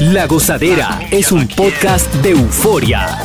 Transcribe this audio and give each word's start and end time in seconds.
La 0.00 0.26
Gozadera 0.26 1.00
es 1.10 1.32
un 1.32 1.48
podcast 1.48 2.12
de 2.16 2.30
euforia. 2.30 3.18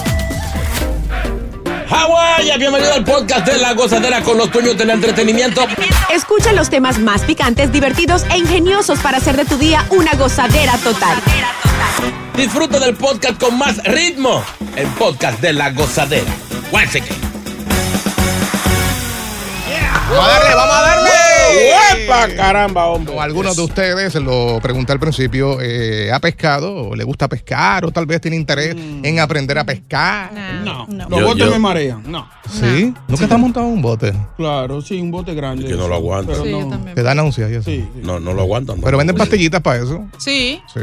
Hawái, 1.89 2.58
bienvenido 2.58 2.94
al 2.94 3.03
podcast 3.03 3.45
de 3.45 3.58
La 3.58 3.73
Gozadera 3.73 4.22
con 4.22 4.38
los 4.38 4.52
dueños 4.52 4.77
del 4.77 4.89
entretenimiento. 4.89 5.66
Escucha 6.14 6.53
los 6.53 6.69
temas 6.69 6.99
más 6.99 7.22
picantes, 7.23 7.72
divertidos 7.72 8.23
e 8.31 8.38
ingeniosos 8.38 8.99
para 8.99 9.17
hacer 9.17 9.36
de 9.36 9.45
tu 9.45 9.58
día 9.58 9.86
una 9.89 10.14
gozadera 10.14 10.77
total. 10.77 11.17
Disfruta 12.36 12.80
del 12.80 12.95
podcast 12.95 13.39
con 13.39 13.58
más 13.58 13.83
ritmo. 13.83 14.44
El 14.75 14.88
podcast 14.89 15.39
de 15.42 15.53
La 15.53 15.72
Gozadera. 15.72 16.31
Once 16.72 16.97
again. 16.97 17.31
Vamos 20.09 20.25
a 20.25 20.27
darle, 20.27 20.55
vamos 20.55 20.75
a 20.75 20.81
darle. 20.81 21.20
¡Uepa, 21.52 22.27
caramba, 22.35 22.85
hombre! 22.88 23.13
O 23.16 23.21
algunos 23.21 23.55
de 23.55 23.61
ustedes, 23.63 24.16
lo 24.16 24.59
pregunté 24.61 24.91
al 24.94 24.99
principio, 24.99 25.59
eh, 25.61 26.11
¿ha 26.11 26.19
pescado? 26.19 26.89
¿O 26.89 26.95
le 26.95 27.03
gusta 27.03 27.27
pescar? 27.27 27.85
¿O 27.85 27.91
tal 27.91 28.05
vez 28.05 28.21
tiene 28.21 28.38
interés 28.38 28.75
en 28.75 29.19
aprender 29.19 29.58
a 29.58 29.63
pescar? 29.66 30.31
No, 30.63 30.85
No. 30.88 31.09
los 31.09 31.19
Yo- 31.19 31.25
botes 31.25 31.45
yo- 31.45 31.52
me 31.52 31.59
marean. 31.59 32.03
No. 32.09 32.27
¿Sí? 32.49 32.93
¿Nunca 33.08 33.27
te 33.27 33.33
has 33.33 33.39
montado 33.39 33.66
en 33.67 33.73
un 33.73 33.81
bote? 33.81 34.13
Claro, 34.38 34.81
sí, 34.81 34.99
un 34.99 35.11
bote 35.11 35.33
grande. 35.33 35.66
Que 35.67 35.73
no 35.75 35.88
lo 35.88 35.95
aguanta. 35.95 36.31
Pero 36.33 36.43
Sí, 36.45 36.52
no. 36.52 36.85
¿Te 36.93 37.03
da 37.03 37.16
náuseas 37.16 37.52
y 37.52 37.53
eso? 37.55 37.63
Sí, 37.63 37.88
sí. 37.93 38.02
No, 38.03 38.19
no 38.19 38.33
lo 38.33 38.41
aguantan. 38.41 38.77
no. 38.77 38.83
Pero 38.83 38.97
venden 38.97 39.15
pastillitas 39.15 39.61
para 39.61 39.81
eso. 39.83 40.05
Sí. 40.17 40.61
Sí. 40.73 40.80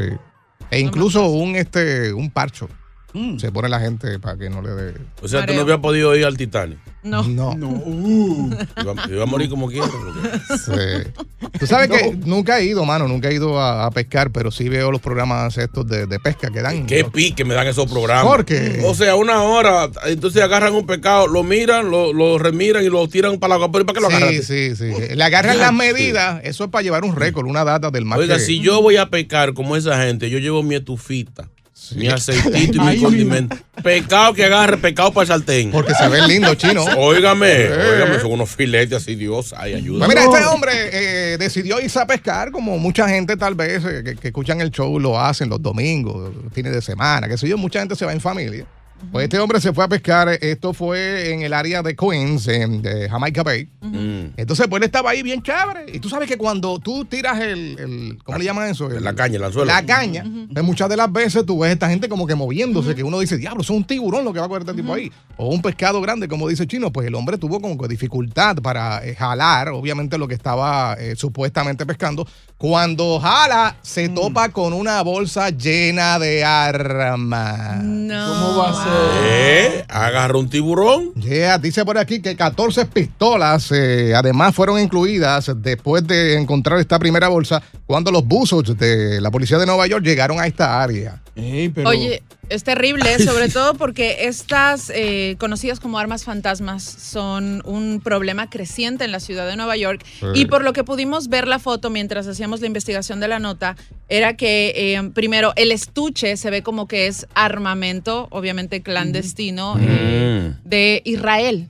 E 0.70 0.80
incluso 0.80 1.27
un, 1.28 1.56
este, 1.56 2.12
un 2.12 2.30
parcho. 2.30 2.69
Mm. 3.14 3.39
Se 3.39 3.51
pone 3.51 3.69
la 3.70 3.81
gente 3.81 4.19
para 4.19 4.37
que 4.37 4.51
no 4.51 4.61
le 4.61 4.70
dé. 4.70 4.95
O 5.23 5.28
sea, 5.28 5.41
tú 5.41 5.45
Mareo. 5.45 5.56
no 5.56 5.62
habías 5.62 5.78
podido 5.78 6.14
ir 6.14 6.27
al 6.27 6.37
Titanic. 6.37 6.78
No. 7.03 7.23
No. 7.23 7.55
No. 7.55 7.69
Uh. 7.69 8.50
Iba, 8.83 8.95
iba 9.09 9.23
a 9.23 9.27
morir 9.27 9.48
como 9.48 9.69
quiera. 9.69 9.87
porque- 9.87 10.39
Sí. 10.59 11.11
Tú 11.59 11.67
sabes 11.67 11.89
que 11.89 12.15
nunca 12.27 12.59
he 12.61 12.67
ido, 12.67 12.84
mano, 12.84 13.09
nunca 13.09 13.28
he 13.31 13.34
ido 13.34 13.59
a, 13.59 13.87
a 13.87 13.91
pescar, 13.91 14.31
pero 14.31 14.50
sí 14.50 14.69
veo 14.69 14.91
los 14.92 15.00
programas 15.00 15.56
estos 15.56 15.87
de, 15.89 16.06
de 16.06 16.20
pesca 16.20 16.50
que 16.50 16.61
dan. 16.61 16.84
Qué 16.87 17.05
pique 17.05 17.45
me 17.47 17.55
dan 17.55 17.67
esos 17.67 17.91
programas. 17.91 18.25
¿Por 18.27 18.45
qué? 18.45 18.83
O 18.84 18.95
sea, 18.95 19.15
una 19.17 19.43
hora, 19.43 19.89
entonces 20.06 20.43
agarran 20.43 20.75
un 20.75 20.87
pescado, 20.87 21.27
lo 21.28 21.43
miran, 21.43 21.91
lo, 21.91 22.12
lo 22.12 22.39
remiran 22.39 22.84
y 22.84 22.89
lo 22.91 23.09
tiran 23.09 23.38
para 23.38 23.50
la 23.50 23.55
agua. 23.55 23.72
¿Pero 23.72 23.87
para 23.87 23.94
qué 23.94 24.00
lo 24.03 24.09
agarran? 24.09 24.31
Sí, 24.34 24.43
sí, 24.43 24.77
sí. 24.77 24.93
Le 25.15 25.25
agarran 25.25 25.59
las 25.59 25.72
medidas. 25.72 26.41
Eso 26.44 26.65
es 26.65 26.71
para 26.71 26.82
llevar 26.82 27.05
un 27.05 27.16
récord, 27.16 27.47
una 27.47 27.65
data 27.65 27.91
del 27.91 28.05
mar. 28.05 28.19
Oiga, 28.19 28.37
que- 28.37 28.43
si 28.43 28.61
yo 28.61 28.82
voy 28.82 28.97
a 28.97 29.09
pescar 29.09 29.55
como 29.55 29.77
esa 29.77 29.99
gente, 30.03 30.28
yo 30.28 30.38
llevo 30.38 30.62
mi 30.62 30.75
estufita, 30.75 31.49
mi 31.94 32.09
aceitito 32.09 32.77
y 32.77 32.81
mi 32.81 33.00
condimento. 33.00 33.56
Pescado 33.83 34.34
que 34.34 34.44
agarre, 34.44 34.77
pescado 34.77 35.12
para 35.12 35.22
el 35.22 35.28
sartén. 35.28 35.71
Porque 35.71 35.94
se 35.94 36.09
ven 36.09 36.27
lindos, 36.27 36.56
chino. 36.56 36.84
Óigame, 36.97 37.71
óigame, 37.71 38.21
son 38.21 38.33
unos 38.33 38.50
filetes 38.50 39.03
así, 39.03 39.15
Dios, 39.15 39.55
ay, 39.56 39.75
ayuda. 39.75 40.06
Pues 40.06 40.09
mira, 40.09 40.25
este 40.25 40.44
hombre 40.47 40.72
eh, 40.93 41.38
decidió 41.38 41.81
irse 41.81 42.00
a 42.00 42.06
pescar, 42.06 42.50
como 42.50 42.78
mucha 42.78 43.09
gente 43.09 43.37
tal 43.37 43.55
vez 43.55 43.84
eh, 43.84 44.03
que, 44.05 44.17
que 44.17 44.28
escuchan 44.28 44.61
el 44.61 44.71
show 44.71 44.99
lo 44.99 45.21
hacen 45.21 45.49
los 45.49 45.62
domingos, 45.62 46.34
los 46.34 46.53
fines 46.53 46.72
de 46.72 46.83
semana, 46.83 47.28
qué 47.28 47.38
sé 47.38 47.49
yo, 47.49 47.56
mucha 47.56 47.81
gente 47.81 47.94
se 47.94 48.05
va 48.05 48.12
en 48.12 48.21
familia. 48.21 48.67
Pues 49.12 49.25
este 49.25 49.38
hombre 49.38 49.60
se 49.60 49.72
fue 49.72 49.84
a 49.84 49.88
pescar, 49.88 50.28
esto 50.28 50.75
fue 50.75 51.32
en 51.32 51.42
el 51.42 51.53
área 51.54 51.82
de 51.82 51.94
Queens, 51.97 52.47
en 52.48 52.82
de 52.82 53.09
Jamaica 53.09 53.42
Bay. 53.42 53.69
Mm. 53.81 54.34
Entonces, 54.36 54.66
pues 54.69 54.81
él 54.81 54.84
estaba 54.86 55.10
ahí 55.10 55.22
bien 55.22 55.42
chévere. 55.42 55.86
Y 55.92 55.98
tú 56.00 56.09
sabes 56.09 56.28
que 56.28 56.36
cuando 56.36 56.78
tú 56.78 57.04
tiras 57.04 57.41
el, 57.41 57.78
el- 57.78 58.19
¿cómo 58.25 58.37
le 58.38 58.44
llaman 58.44 58.69
eso? 58.69 58.91
El- 58.91 59.03
La 59.04 59.14
caña, 59.14 59.37
el 59.37 59.44
anzuelo. 59.44 59.66
La 59.72 59.84
caña. 59.87 60.25
pues 60.53 60.64
muchas 60.64 60.88
de 60.88 60.97
las 60.97 61.10
veces 61.12 61.47
tú 61.47 61.60
ves 61.60 61.72
esta 61.72 61.88
gente 61.88 62.08
como 62.08 62.26
que 62.26 62.34
moviéndose, 62.34 62.94
que 62.94 63.03
uno 63.04 63.19
dice, 63.20 63.37
diablo, 63.38 63.62
es 63.62 63.70
un 63.70 63.84
tiburón 63.84 64.25
lo 64.25 64.32
que 64.32 64.41
va 64.41 64.47
a 64.47 64.48
coger 64.48 64.62
este 64.62 64.75
tipo 64.75 64.92
ahí. 64.92 65.10
O 65.37 65.48
un 65.48 65.62
pescado 65.62 66.00
grande, 66.00 66.28
como 66.28 66.48
dice 66.48 66.66
Chino. 66.66 66.92
Pues 66.92 67.06
el 67.06 67.14
hombre 67.14 67.38
tuvo 67.38 67.60
como 67.60 67.78
que 67.78 67.88
dificultad 67.88 68.56
para 68.56 69.04
eh, 69.06 69.14
jalar, 69.14 69.69
obviamente, 69.70 70.19
lo 70.19 70.28
que 70.28 70.34
estaba 70.34 70.94
eh, 70.98 71.14
supuestamente 71.16 71.87
pescando. 71.87 72.26
Cuando 72.58 73.20
jala, 73.20 73.76
se 73.82 74.08
topa 74.08 74.48
con 74.48 74.72
una 74.72 75.00
bolsa 75.02 75.50
llena 75.50 76.19
de 76.19 76.42
armas. 76.44 77.84
No. 77.84 78.26
¿Cómo 78.28 78.56
va 78.58 78.70
a 78.70 78.82
ser? 78.84 79.22
¿Eh? 79.30 79.84
Agarra 79.88 80.36
un 80.36 80.50
tiburón. 80.50 81.14
Yeah, 81.14 81.58
dice 81.58 81.84
por 81.84 81.96
aquí 81.98 82.20
que 82.20 82.34
14 82.34 82.86
pistolas 82.86 83.70
eh, 83.70 84.12
además 84.12 84.56
fueron 84.56 84.80
incluidas 84.80 85.52
después 85.58 86.04
de 86.04 86.34
encontrar 86.36 86.80
esta 86.80 86.98
primera 86.98 87.28
bolsa 87.28 87.62
cuando 87.86 88.10
los 88.10 88.24
buzos 88.24 88.76
de 88.76 89.20
la 89.20 89.30
policía 89.30 89.56
de 89.58 89.66
Nueva 89.66 89.86
York 89.86 90.04
llegaron 90.04 90.40
a 90.40 90.46
esta 90.48 90.82
área. 90.82 91.22
Ey, 91.36 91.69
pero- 91.69 91.90
Oye, 91.90 92.25
es 92.48 92.64
terrible, 92.64 93.19
sobre 93.19 93.48
todo 93.48 93.75
porque 93.75 94.26
estas 94.26 94.91
eh, 94.94 95.36
conocidas 95.38 95.81
como 95.81 95.98
armas 95.98 96.25
fantasmas 96.25 96.82
son 96.82 97.62
un 97.64 98.00
problema 98.03 98.48
creciente 98.50 99.04
en 99.04 99.12
la 99.12 99.20
ciudad 99.20 99.47
de 99.47 99.56
Nueva 99.56 99.76
York. 99.76 100.04
Y 100.34 100.47
por 100.47 100.64
lo 100.64 100.72
que 100.72 100.84
pudimos 100.84 101.28
ver 101.28 101.47
la 101.47 101.58
foto 101.58 101.91
mientras 101.91 102.26
hacíamos 102.26 102.60
la 102.60 102.66
investigación 102.66 103.20
de 103.20 103.28
la 103.28 103.38
nota, 103.38 103.76
era 104.08 104.37
que 104.37 104.72
eh, 104.76 105.10
primero 105.14 105.53
el 105.56 105.72
estuche 105.72 106.37
se 106.37 106.50
ve 106.50 106.62
como 106.62 106.88
que 106.88 107.06
es 107.06 107.26
armamento, 107.34 108.28
obviamente 108.31 108.82
clandestino, 108.82 109.76
eh, 109.81 110.54
de 110.64 111.03
Israel. 111.04 111.69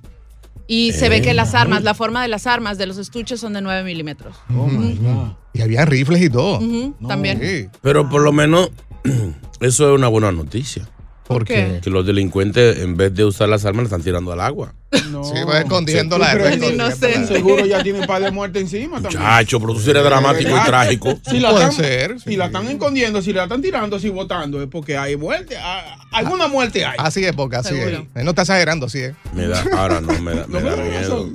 Y 0.71 0.93
se 0.93 1.09
ve 1.09 1.23
que 1.23 1.33
las 1.33 1.55
armas, 1.55 1.83
la 1.83 1.95
forma 1.95 2.21
de 2.21 2.29
las 2.29 2.47
armas 2.47 2.77
de 2.77 2.85
los 2.85 2.99
estuches 2.99 3.41
son 3.41 3.55
de 3.55 3.63
9 3.63 3.85
milímetros. 3.85 4.37
Oh 4.55 4.67
my 4.67 4.95
God. 4.97 5.33
Y 5.55 5.63
habían 5.63 5.87
rifles 5.87 6.23
y 6.23 6.29
todo. 6.29 6.61
También. 7.09 7.41
Sí. 7.41 7.69
Pero 7.81 8.11
por 8.11 8.21
lo 8.21 8.33
menos 8.33 8.71
eso 9.61 9.89
es 9.89 9.99
una 9.99 10.09
buena 10.09 10.33
noticia. 10.33 10.89
¿Por 11.27 11.45
qué? 11.45 11.81
Que 11.83 11.91
los 11.91 12.07
delincuentes, 12.07 12.79
en 12.79 12.97
vez 12.97 13.15
de 13.15 13.25
usar 13.25 13.51
las 13.51 13.67
armas, 13.67 13.83
le 13.83 13.85
están 13.85 14.03
tirando 14.03 14.33
al 14.33 14.41
agua. 14.41 14.75
No. 15.11 15.23
Sí, 15.23 15.35
va 15.47 15.59
escondiéndola. 15.59 16.27
Sí, 16.27 16.33
pero- 16.33 16.45
escondiéndola. 16.49 16.87
Inocente. 16.89 17.35
Seguro 17.35 17.67
ya 17.67 17.83
tiene 17.83 18.07
par 18.07 18.23
de 18.23 18.31
muerte 18.31 18.59
encima 18.61 19.01
también. 19.03 19.23
Chacho, 19.23 19.61
pero 19.61 19.75
tú 19.75 19.81
sí 19.81 19.91
eres 19.91 20.03
dramático 20.03 20.51
y 20.51 20.55
Ah, 20.55 20.65
trágico. 20.65 21.19
Si 21.29 21.41
la 21.41 21.51
Puede 21.51 21.65
están, 21.69 21.85
ser, 21.85 22.21
Si 22.21 22.31
sí. 22.31 22.37
la 22.37 22.47
están 22.47 22.67
escondiendo, 22.69 23.21
si 23.21 23.33
la 23.35 23.43
están 23.43 23.61
tirando 23.61 23.97
así 23.97 24.09
votando, 24.09 24.63
es 24.63 24.69
porque 24.69 24.97
hay 24.97 25.17
muerte. 25.17 25.57
ah, 25.59 25.97
Alguna 26.11 26.49
muerte 26.49 26.87
hay. 26.87 26.97
Así 26.99 27.23
es, 27.25 27.33
porque 27.35 27.57
así 27.57 27.69
Seguro. 27.75 27.91
es. 27.99 28.03
Él 28.15 28.25
no 28.25 28.31
está 28.31 28.43
exagerando, 28.43 28.87
así 28.87 29.01
es. 29.01 29.15
Me 29.35 29.47
da, 29.47 29.63
ahora 29.77 30.01
no, 30.01 30.19
me 30.21 30.35
da, 30.35 30.47
me 30.49 30.61
No 30.63 30.71
da 30.71 30.77
miedo. 30.83 31.29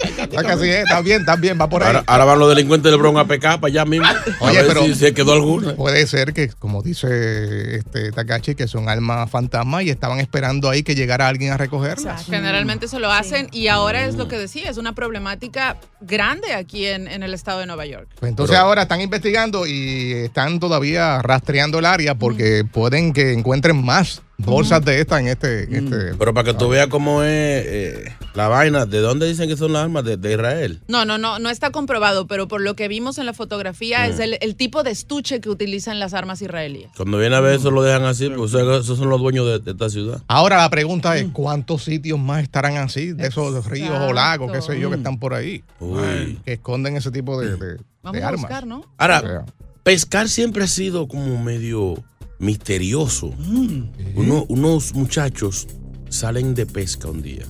Está 0.00 0.26
que 0.42 0.52
así 0.52 0.68
es, 0.68 0.78
está 0.82 1.00
bien, 1.00 1.20
está 1.20 1.36
bien, 1.36 1.58
va 1.60 1.68
por 1.68 1.82
ahí. 1.82 1.86
Ahora, 1.88 2.04
ahora 2.06 2.24
van 2.24 2.38
los 2.40 2.48
delincuentes 2.48 2.90
de 2.90 2.98
Bron 2.98 3.16
a 3.18 3.26
pecar 3.26 3.60
para 3.60 3.70
allá 3.70 3.84
mismo. 3.84 4.06
Oye, 4.40 4.58
a 4.58 4.62
ver 4.62 4.68
pero- 4.72 4.84
si 4.84 4.94
se 4.96 5.14
quedó 5.14 5.32
alguna. 5.32 5.74
Puede 5.76 6.06
ser 6.08 6.32
que, 6.34 6.48
como 6.48 6.82
dice 6.82 7.76
este 7.76 8.10
Takachi, 8.12 8.54
que 8.56 8.66
son 8.66 8.88
armas 8.88 9.30
fantasmas 9.30 9.84
y 9.84 9.90
estaban 9.90 10.18
esperando 10.20 10.68
ahí 10.68 10.82
que 10.82 10.94
llegara 10.96 11.28
alguien 11.28 11.50
a 11.52 11.54
O 11.54 11.56
sea, 11.58 11.64
recogerlas. 11.64 12.26
generalmente 12.26 12.88
se 12.96 13.00
lo 13.00 13.12
hacen 13.12 13.48
y 13.52 13.68
ahora 13.68 14.06
es 14.06 14.14
lo 14.14 14.26
que 14.26 14.38
decía, 14.38 14.70
es 14.70 14.78
una 14.78 14.94
problemática 14.94 15.76
grande 16.00 16.54
aquí 16.54 16.86
en, 16.86 17.08
en 17.08 17.22
el 17.22 17.34
estado 17.34 17.60
de 17.60 17.66
Nueva 17.66 17.84
York. 17.84 18.08
Pues 18.18 18.30
entonces 18.30 18.56
ahora 18.56 18.82
están 18.82 19.02
investigando 19.02 19.66
y 19.66 20.12
están 20.12 20.58
todavía 20.58 21.20
rastreando 21.20 21.78
el 21.78 21.84
área 21.84 22.14
porque 22.14 22.64
pueden 22.64 23.12
que 23.12 23.34
encuentren 23.34 23.84
más 23.84 24.22
bolsas 24.38 24.84
de 24.84 25.00
estas 25.00 25.20
en 25.20 25.28
este, 25.28 25.64
en 25.64 25.84
este- 25.92 26.14
Pero 26.18 26.34
para 26.34 26.44
que 26.52 26.58
tú 26.58 26.68
veas 26.68 26.88
cómo 26.88 27.22
es 27.22 27.28
eh, 27.30 28.04
la 28.34 28.48
vaina, 28.48 28.84
¿de 28.86 28.98
dónde 29.00 29.26
dicen 29.26 29.48
que 29.48 29.56
son 29.56 29.72
las 29.72 29.82
armas? 29.84 30.04
De, 30.04 30.16
de 30.16 30.32
Israel. 30.32 30.80
No, 30.88 31.04
no, 31.04 31.16
no, 31.18 31.38
no 31.38 31.48
está 31.50 31.70
comprobado, 31.70 32.26
pero 32.26 32.46
por 32.48 32.60
lo 32.60 32.74
que 32.76 32.88
vimos 32.88 33.18
en 33.18 33.26
la 33.26 33.32
fotografía 33.32 34.06
Mm. 34.06 34.10
es 34.10 34.18
el, 34.20 34.38
el 34.40 34.56
tipo 34.56 34.82
de 34.82 34.90
estuche 34.90 35.40
que 35.40 35.48
utilizan 35.48 35.98
las 35.98 36.12
armas 36.14 36.42
israelíes. 36.42 36.90
Cuando 36.96 37.18
viene 37.18 37.34
a 37.36 37.40
ver 37.40 37.54
eso 37.56 37.70
lo 37.70 37.82
dejan 37.82 38.04
así, 38.04 38.28
pues 38.30 38.52
esos 38.54 38.98
son 38.98 39.08
los 39.08 39.20
dueños 39.20 39.46
de, 39.46 39.58
de 39.60 39.70
esta 39.70 39.88
ciudad. 39.88 40.22
Ahora 40.28 40.58
la 40.58 40.70
pregunta 40.70 41.16
es 41.16 41.26
cuántos 41.32 41.84
sitios 41.84 42.18
más 42.18 42.42
estarán 42.42 42.76
así, 42.76 43.12
de 43.12 43.26
esos 43.28 43.64
ríos 43.66 43.98
o 44.00 44.12
lagos, 44.12 44.52
qué 44.52 44.60
sé 44.62 44.78
yo, 44.78 44.90
que 44.90 44.96
están 44.96 45.18
por 45.18 45.32
ahí, 45.34 45.64
Uy. 45.80 46.38
que 46.44 46.52
esconden 46.54 46.96
ese 46.96 47.10
tipo 47.10 47.40
de, 47.40 47.56
de- 47.56 47.76
Vamos 48.02 48.18
de 48.18 48.22
a 48.24 48.28
armas. 48.28 48.40
buscar, 48.42 48.66
¿no? 48.66 48.84
Ahora, 48.98 49.44
pescar 49.82 50.28
siempre 50.28 50.62
ha 50.64 50.68
sido 50.68 51.08
como 51.08 51.42
medio 51.42 51.94
misterioso. 52.38 53.32
Mm. 53.38 53.82
Uno- 54.16 54.44
unos 54.48 54.94
muchachos 54.94 55.66
salen 56.08 56.54
de 56.54 56.66
pesca 56.66 57.08
un 57.08 57.22
día. 57.22 57.44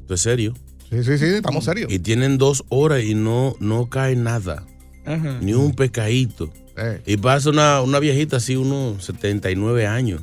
Esto 0.00 0.14
es 0.14 0.20
serio. 0.20 0.54
Sí, 0.90 1.04
sí, 1.04 1.18
sí, 1.18 1.24
estamos 1.26 1.64
serios. 1.64 1.92
Y 1.92 1.98
tienen 2.00 2.36
dos 2.36 2.64
horas 2.68 3.04
y 3.04 3.14
no, 3.14 3.54
no 3.60 3.88
cae 3.88 4.16
nada. 4.16 4.66
Ajá. 5.06 5.38
Ni 5.40 5.52
un 5.54 5.72
pescadito. 5.74 6.50
Eh, 6.76 7.00
Y 7.06 7.16
pasa 7.16 7.50
una, 7.50 7.80
una 7.82 7.98
viejita 8.00 8.38
así, 8.38 8.56
unos 8.56 9.04
79 9.04 9.86
años, 9.86 10.22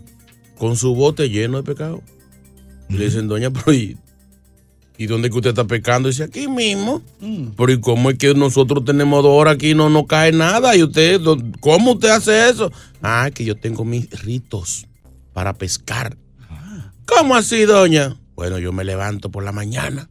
con 0.58 0.76
su 0.76 0.94
bote 0.96 1.30
lleno 1.30 1.58
de 1.58 1.64
pescado. 1.64 2.02
Y 2.90 2.94
le 2.98 3.06
dicen, 3.06 3.28
doña, 3.28 3.50
pero 3.52 3.72
¿y, 4.98 5.04
¿y 5.04 5.08
dónde 5.08 5.30
que 5.30 5.36
usted 5.38 5.50
está 5.52 5.66
pescando? 5.66 6.08
Y 6.10 6.12
dice, 6.12 6.24
aquí 6.24 6.48
mismo. 6.48 7.02
Pero 7.56 7.72
¿y 7.72 7.80
cómo 7.80 8.10
es 8.10 8.18
que 8.18 8.34
nosotros 8.34 8.84
tenemos 8.86 9.24
dos 9.24 9.32
horas 9.34 9.56
aquí 9.56 9.72
y 9.72 9.76
no 9.76 9.90
nos 9.90 10.06
cae 10.08 10.32
nada? 10.32 10.76
¿Y 10.76 10.84
usted, 10.84 11.20
cómo 11.60 11.94
usted 11.94 12.10
hace 12.10 12.50
eso? 12.50 12.72
Ah, 13.02 13.30
que 13.34 13.46
yo 13.46 13.56
tengo 13.56 13.86
mis 13.86 14.10
ritos 14.24 14.86
para 15.34 15.54
pescar. 15.54 16.18
¿Cómo 17.06 17.36
así, 17.36 17.64
doña? 17.66 18.18
Bueno, 18.36 18.60
yo 18.60 18.72
me 18.74 18.84
levanto 18.84 19.32
por 19.32 19.44
la 19.44 19.52
mañana, 19.52 20.10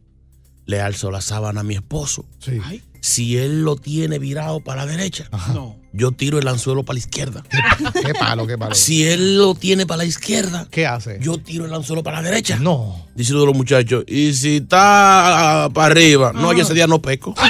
le 0.65 0.81
alzo 0.81 1.11
la 1.11 1.21
sábana 1.21 1.61
a 1.61 1.63
mi 1.63 1.75
esposo. 1.75 2.25
sí. 2.39 2.59
Si 2.99 3.37
él 3.37 3.61
lo 3.61 3.75
tiene 3.75 4.17
virado 4.19 4.59
para 4.59 4.83
la 4.83 4.91
derecha, 4.91 5.29
No. 5.53 5.77
Yo 5.97 6.11
tiro 6.11 6.39
el 6.39 6.47
anzuelo 6.47 6.83
para 6.83 6.95
la 6.95 6.99
izquierda. 6.99 7.43
Qué 8.05 8.13
palo, 8.13 8.45
qué 8.47 8.57
palo. 8.57 8.75
Si 8.75 9.05
él 9.07 9.37
lo 9.37 9.55
tiene 9.55 9.85
para 9.85 9.99
la 9.99 10.05
izquierda, 10.05 10.67
¿Qué 10.69 10.85
hace? 10.85 11.17
yo 11.21 11.37
tiro 11.39 11.65
el 11.65 11.73
anzuelo 11.73 12.03
para 12.03 12.21
la 12.21 12.29
derecha. 12.29 12.57
No. 12.59 13.07
Dice 13.15 13.33
uno 13.33 13.41
de 13.41 13.47
los 13.47 13.55
muchachos, 13.55 14.03
y 14.07 14.33
si 14.33 14.57
está 14.57 15.65
ah, 15.65 15.69
para 15.69 15.87
arriba, 15.87 16.31
no, 16.33 16.53
yo 16.53 16.63
ese 16.63 16.73
día 16.73 16.87
no 16.87 17.01
peco. 17.01 17.33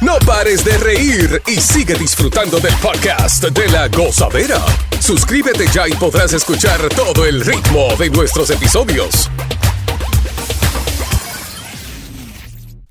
No 0.00 0.18
pares 0.26 0.64
de 0.64 0.76
reír 0.78 1.40
y 1.46 1.60
sigue 1.60 1.94
disfrutando 1.94 2.58
del 2.58 2.74
podcast 2.76 3.44
de 3.44 3.68
la 3.68 3.86
gozadera. 3.86 4.60
Suscríbete 4.98 5.66
ya 5.72 5.86
y 5.86 5.92
podrás 5.92 6.32
escuchar 6.32 6.88
todo 6.88 7.24
el 7.24 7.40
ritmo 7.40 7.94
de 7.96 8.10
nuestros 8.10 8.50
episodios. 8.50 9.30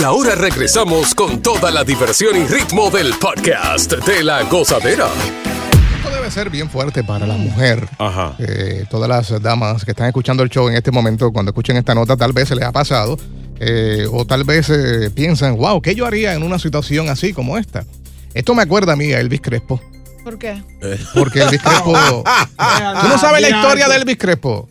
Y 0.00 0.02
ahora 0.02 0.34
regresamos 0.34 1.14
con 1.14 1.42
toda 1.42 1.70
la 1.70 1.84
diversión 1.84 2.34
y 2.34 2.46
ritmo 2.46 2.88
del 2.90 3.12
podcast 3.18 3.92
de 3.92 4.22
la 4.22 4.44
gozadera. 4.44 5.08
Esto 5.98 6.10
debe 6.10 6.30
ser 6.30 6.48
bien 6.48 6.70
fuerte 6.70 7.04
para 7.04 7.26
la 7.26 7.34
mujer. 7.36 7.86
Ajá. 7.98 8.34
Eh, 8.38 8.86
todas 8.90 9.08
las 9.10 9.42
damas 9.42 9.84
que 9.84 9.90
están 9.90 10.06
escuchando 10.06 10.42
el 10.42 10.48
show 10.48 10.68
en 10.68 10.74
este 10.76 10.90
momento, 10.90 11.30
cuando 11.32 11.50
escuchen 11.50 11.76
esta 11.76 11.94
nota, 11.94 12.16
tal 12.16 12.32
vez 12.32 12.48
se 12.48 12.54
les 12.56 12.64
ha 12.64 12.72
pasado. 12.72 13.18
eh, 13.62 14.06
o 14.10 14.24
tal 14.24 14.44
vez 14.44 14.70
eh, 14.70 15.10
piensan, 15.14 15.56
wow, 15.58 15.82
¿qué 15.82 15.94
yo 15.94 16.06
haría 16.06 16.32
en 16.32 16.42
una 16.42 16.58
situación 16.58 17.10
así 17.10 17.34
como 17.34 17.58
esta? 17.58 17.84
Esto 18.32 18.54
me 18.54 18.62
acuerda 18.62 18.94
a 18.94 18.96
mí, 18.96 19.12
a 19.12 19.20
Elvis 19.20 19.42
Crespo. 19.42 19.82
¿Por 20.24 20.38
qué? 20.38 20.62
Porque 21.12 21.42
Elvis 21.42 21.60
Crespo. 21.60 21.92
¿Tú 23.02 23.08
no 23.08 23.18
sabes 23.18 23.42
la 23.42 23.50
historia 23.50 23.86
de 23.86 23.96
Elvis 23.96 24.16
Crespo? 24.16 24.66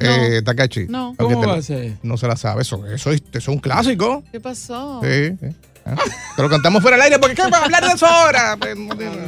Eh, 0.00 0.42
Takachi. 0.42 0.86
No. 0.88 1.14
¿Cómo 1.18 1.46
va 1.46 1.54
a 1.56 1.62
ser? 1.62 1.94
No 2.02 2.16
se 2.16 2.26
la 2.26 2.36
sabe. 2.36 2.62
Eso, 2.62 2.84
eso, 2.86 3.10
es, 3.10 3.20
eso 3.20 3.38
es 3.38 3.48
un 3.48 3.58
clásico. 3.58 4.22
¿Qué 4.32 4.40
pasó? 4.40 5.00
Sí, 5.02 5.36
sí. 5.40 5.56
Ah, 5.86 5.96
Te 6.36 6.42
lo 6.42 6.50
cantamos 6.50 6.82
fuera 6.82 6.98
del 6.98 7.04
aire 7.04 7.18
porque 7.18 7.34
¿qué 7.34 7.42
va 7.50 7.56
a 7.58 7.64
hablar 7.64 7.82
de 7.86 7.92
eso 7.94 8.06
ahora? 8.06 8.56
Pues, 8.60 8.76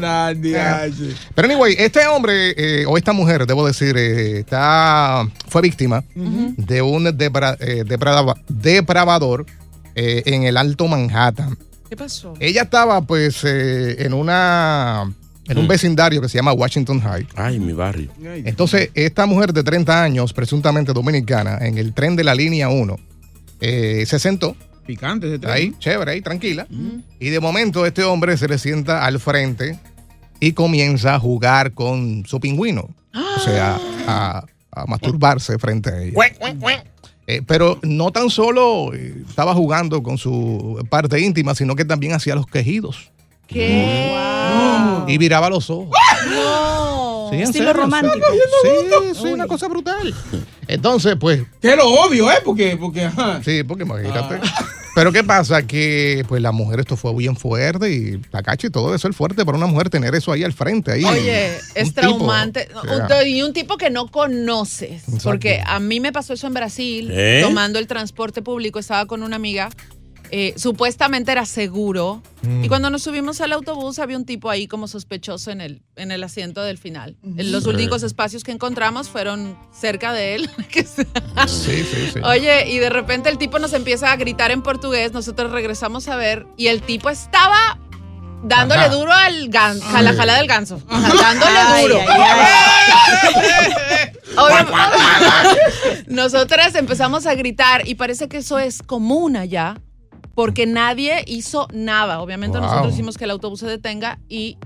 hace. 0.04 1.14
Pero 1.34 1.46
anyway, 1.46 1.74
este 1.78 2.06
hombre 2.06 2.54
eh, 2.56 2.84
o 2.86 2.96
esta 2.98 3.12
mujer, 3.12 3.46
debo 3.46 3.66
decir, 3.66 3.96
eh, 3.96 4.40
está 4.40 5.26
fue 5.48 5.62
víctima 5.62 6.04
de 6.14 6.82
un 6.82 7.06
depra- 7.06 7.56
eh, 7.60 7.84
deprava- 7.86 8.36
depravador 8.48 9.46
eh, 9.94 10.22
en 10.26 10.42
el 10.44 10.56
Alto 10.56 10.86
Manhattan. 10.88 11.56
¿Qué 11.88 11.96
pasó? 11.96 12.34
Ella 12.40 12.62
estaba 12.62 13.00
pues 13.02 13.42
eh, 13.44 14.04
en 14.04 14.12
una 14.14 15.12
en 15.48 15.58
un 15.58 15.68
vecindario 15.68 16.20
que 16.20 16.28
se 16.28 16.38
llama 16.38 16.52
Washington 16.52 17.00
High. 17.00 17.26
Ay, 17.34 17.58
mi 17.58 17.72
barrio. 17.72 18.10
Entonces, 18.22 18.90
esta 18.94 19.26
mujer 19.26 19.52
de 19.52 19.62
30 19.62 20.02
años, 20.02 20.32
presuntamente 20.32 20.92
dominicana, 20.92 21.58
en 21.60 21.78
el 21.78 21.92
tren 21.92 22.16
de 22.16 22.24
la 22.24 22.34
línea 22.34 22.68
1, 22.68 22.96
eh, 23.60 24.04
se 24.06 24.18
sentó 24.18 24.56
Picante 24.86 25.28
ese 25.28 25.38
tren. 25.38 25.52
ahí, 25.52 25.74
chévere, 25.78 26.12
ahí, 26.12 26.20
tranquila. 26.20 26.66
Y 27.20 27.30
de 27.30 27.40
momento 27.40 27.86
este 27.86 28.04
hombre 28.04 28.36
se 28.36 28.48
le 28.48 28.58
sienta 28.58 29.04
al 29.04 29.20
frente 29.20 29.78
y 30.40 30.52
comienza 30.52 31.14
a 31.14 31.20
jugar 31.20 31.72
con 31.72 32.24
su 32.26 32.40
pingüino. 32.40 32.88
O 33.14 33.40
sea, 33.40 33.78
a, 34.06 34.44
a 34.72 34.86
masturbarse 34.86 35.58
frente 35.58 35.90
a 35.90 36.02
ella. 36.02 36.84
Eh, 37.28 37.40
pero 37.46 37.78
no 37.82 38.10
tan 38.10 38.30
solo 38.30 38.92
eh, 38.92 39.22
estaba 39.28 39.54
jugando 39.54 40.02
con 40.02 40.18
su 40.18 40.84
parte 40.90 41.20
íntima, 41.20 41.54
sino 41.54 41.76
que 41.76 41.84
también 41.84 42.14
hacía 42.14 42.34
los 42.34 42.46
quejidos 42.46 43.12
¿Qué? 43.46 44.16
y 45.08 45.18
viraba 45.18 45.50
los 45.50 45.68
ojos. 45.70 45.88
No. 46.30 47.28
Sí, 47.30 47.36
en 47.40 47.52
serio, 47.52 47.72
romántico. 47.72 48.26
Sí, 48.62 49.20
sí, 49.20 49.26
una 49.28 49.46
cosa 49.46 49.66
brutal. 49.68 50.14
Entonces, 50.68 51.16
pues, 51.18 51.42
Que 51.60 51.74
lo 51.76 51.88
obvio, 51.88 52.30
¿eh? 52.30 52.36
Porque, 52.44 52.76
porque, 52.78 53.04
ajá. 53.06 53.40
Sí, 53.44 53.62
porque 53.62 53.84
imagínate. 53.84 54.40
Pero 54.94 55.10
¿qué 55.10 55.24
pasa? 55.24 55.62
Que 55.66 56.22
pues 56.28 56.42
la 56.42 56.52
mujer 56.52 56.80
esto 56.80 56.98
fue 56.98 57.14
bien 57.16 57.34
fuerte 57.34 57.90
y 57.90 58.18
Takachi 58.18 58.68
todo 58.68 58.88
debe 58.88 58.98
ser 58.98 59.14
fuerte 59.14 59.42
para 59.46 59.56
una 59.56 59.66
mujer 59.66 59.88
tener 59.88 60.14
eso 60.14 60.30
ahí 60.32 60.44
al 60.44 60.52
frente. 60.52 60.92
Ahí, 60.92 61.04
Oye, 61.04 61.56
es 61.74 61.94
tipo, 61.94 62.00
traumante. 62.02 62.68
o 62.74 62.82
sea, 62.84 63.20
Un- 63.22 63.26
y 63.26 63.40
un 63.42 63.54
tipo 63.54 63.78
que 63.78 63.88
no 63.88 64.08
conoces. 64.08 65.04
Exacto. 65.04 65.22
Porque 65.30 65.62
a 65.66 65.80
mí 65.80 65.98
me 66.00 66.12
pasó 66.12 66.34
eso 66.34 66.46
en 66.46 66.52
Brasil, 66.52 67.08
¿Eh? 67.10 67.40
tomando 67.42 67.78
el 67.78 67.86
transporte 67.86 68.42
público. 68.42 68.78
Estaba 68.78 69.06
con 69.06 69.22
una 69.22 69.36
amiga. 69.36 69.70
Eh, 70.34 70.54
supuestamente 70.56 71.30
era 71.30 71.44
seguro. 71.44 72.22
Mm. 72.40 72.64
Y 72.64 72.68
cuando 72.68 72.88
nos 72.88 73.02
subimos 73.02 73.42
al 73.42 73.52
autobús, 73.52 73.98
había 73.98 74.16
un 74.16 74.24
tipo 74.24 74.48
ahí 74.48 74.66
como 74.66 74.88
sospechoso 74.88 75.50
en 75.50 75.60
el, 75.60 75.82
en 75.94 76.10
el 76.10 76.24
asiento 76.24 76.62
del 76.62 76.78
final. 76.78 77.16
Los 77.22 77.66
únicos 77.66 78.02
espacios 78.02 78.42
que 78.42 78.50
encontramos 78.50 79.10
fueron 79.10 79.58
cerca 79.72 80.14
de 80.14 80.34
él. 80.36 80.50
Sí, 81.46 81.84
sí, 81.84 82.10
sí. 82.12 82.20
Oye, 82.24 82.70
y 82.70 82.78
de 82.78 82.88
repente 82.88 83.28
el 83.28 83.36
tipo 83.36 83.58
nos 83.58 83.72
empieza 83.72 84.10
a 84.12 84.16
gritar 84.16 84.50
en 84.50 84.62
portugués, 84.62 85.12
nosotros 85.12 85.50
regresamos 85.50 86.08
a 86.08 86.16
ver 86.16 86.46
y 86.56 86.68
el 86.68 86.82
tipo 86.82 87.10
estaba 87.10 87.78
dándole 88.42 88.82
Ajá. 88.82 88.94
duro 88.94 89.12
al 89.12 89.48
ganso, 89.48 89.86
a 89.94 90.02
la 90.02 90.14
jala 90.14 90.36
del 90.36 90.46
ganso, 90.46 90.80
dándole 90.88 91.58
Ay, 91.58 91.82
duro. 91.82 92.00
Nosotras 96.06 96.74
empezamos 96.74 97.26
a 97.26 97.34
gritar 97.34 97.86
y 97.86 97.96
parece 97.96 98.28
que 98.28 98.38
eso 98.38 98.58
es 98.58 98.82
común 98.82 99.36
allá 99.36 99.76
porque 100.34 100.66
nadie 100.66 101.24
hizo 101.26 101.68
nada. 101.72 102.20
Obviamente 102.20 102.58
Wow. 102.58 102.66
nosotros 102.68 102.92
hicimos 102.94 103.18
que 103.18 103.24
el 103.24 103.30
autobús 103.30 103.60
se 103.60 103.66
detenga 103.66 104.18
y 104.28 104.56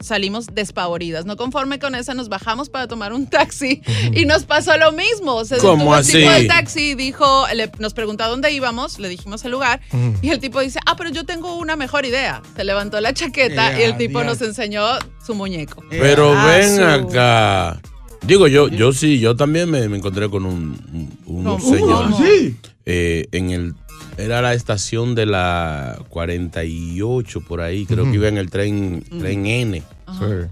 salimos 0.00 0.46
despavoridas. 0.52 1.26
No 1.26 1.36
conforme 1.36 1.78
con 1.78 1.94
esa, 1.94 2.12
nos 2.14 2.28
bajamos 2.28 2.68
para 2.68 2.88
tomar 2.88 3.12
un 3.12 3.28
taxi 3.28 3.82
y 4.12 4.24
nos 4.24 4.42
pasó 4.44 4.76
lo 4.76 4.90
mismo. 4.90 5.44
Se 5.44 5.58
¿Cómo 5.58 5.94
detuvo 5.94 5.96
el 5.96 6.04
tipo 6.06 6.18
así? 6.28 6.38
del 6.40 6.46
taxi, 6.48 6.94
dijo, 6.96 7.44
le- 7.54 7.70
nos 7.78 7.94
preguntó 7.94 8.24
a 8.24 8.28
dónde 8.28 8.50
íbamos, 8.50 8.98
le 8.98 9.08
dijimos 9.08 9.44
el 9.44 9.52
lugar 9.52 9.80
y 10.20 10.30
el 10.30 10.40
tipo 10.40 10.58
dice, 10.58 10.80
ah, 10.86 10.96
pero 10.96 11.10
yo 11.10 11.24
tengo 11.24 11.54
una 11.54 11.76
mejor 11.76 12.04
idea. 12.04 12.42
Se 12.56 12.64
levantó 12.64 13.00
la 13.00 13.14
chaqueta 13.14 13.78
y 13.78 13.82
el 13.84 13.96
tipo 13.96 14.24
nos 14.24 14.42
enseñó 14.42 14.82
su 15.24 15.36
muñeco. 15.36 15.84
Pero 15.88 16.32
Ah, 16.36 16.46
ven 16.46 16.76
su- 16.76 16.82
acá. 16.84 17.80
Digo, 18.26 18.46
yo, 18.48 18.68
yo 18.68 18.92
sí, 18.92 19.18
yo 19.20 19.34
también 19.36 19.70
me, 19.70 19.88
me 19.88 19.98
encontré 19.98 20.28
con 20.30 20.46
un, 20.46 20.78
un, 21.26 21.36
un 21.36 21.44
¿Cómo? 21.44 21.60
señor. 21.74 22.06
Ah, 22.08 22.18
sí. 22.18 22.56
eh, 22.86 23.26
en 23.32 23.50
el 23.50 23.74
era 24.16 24.42
la 24.42 24.54
estación 24.54 25.14
de 25.14 25.26
la 25.26 25.98
48 26.08 27.40
por 27.40 27.60
ahí, 27.60 27.86
creo 27.86 28.04
que 28.04 28.14
iba 28.14 28.28
en 28.28 28.38
el 28.38 28.50
tren, 28.50 29.04
tren 29.18 29.46
N, 29.46 29.82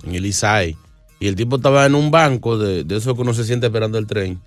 en 0.05 0.15
el 0.15 0.27
Isai. 0.27 0.77
Y 1.19 1.29
el 1.29 1.37
tipo 1.37 1.57
estaba 1.57 1.85
en 1.85 1.95
un 1.95 2.11
banco 2.11 2.57
de, 2.57 2.85
de 2.85 2.97
eso 2.97 3.15
que 3.15 3.21
uno 3.21 3.35
se 3.35 3.45
siente 3.45 3.67
esperando 3.67 3.99
el 3.99 4.07
tren. 4.07 4.41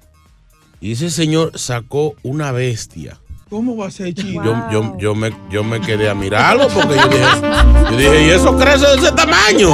Y 0.81 0.93
ese 0.93 1.10
señor 1.10 1.57
sacó 1.57 2.15
una 2.24 2.51
bestia. 2.51 3.19
¿Cómo 3.50 3.77
va 3.77 3.88
a 3.88 3.91
ser 3.91 4.13
chino? 4.15 4.43
Yo, 4.43 4.72
yo, 4.72 4.98
yo, 4.98 5.15
me, 5.15 5.31
yo 5.51 5.63
me 5.63 5.79
quedé 5.79 6.10
a 6.10 6.15
mirarlo 6.15 6.67
porque 6.69 6.95
yo 6.95 7.07
dije, 7.07 7.24
yo 7.91 7.98
dije, 7.98 8.25
¿y 8.25 8.29
eso 8.31 8.57
crece 8.57 8.88
de 8.88 8.95
ese 8.95 9.12
tamaño? 9.12 9.69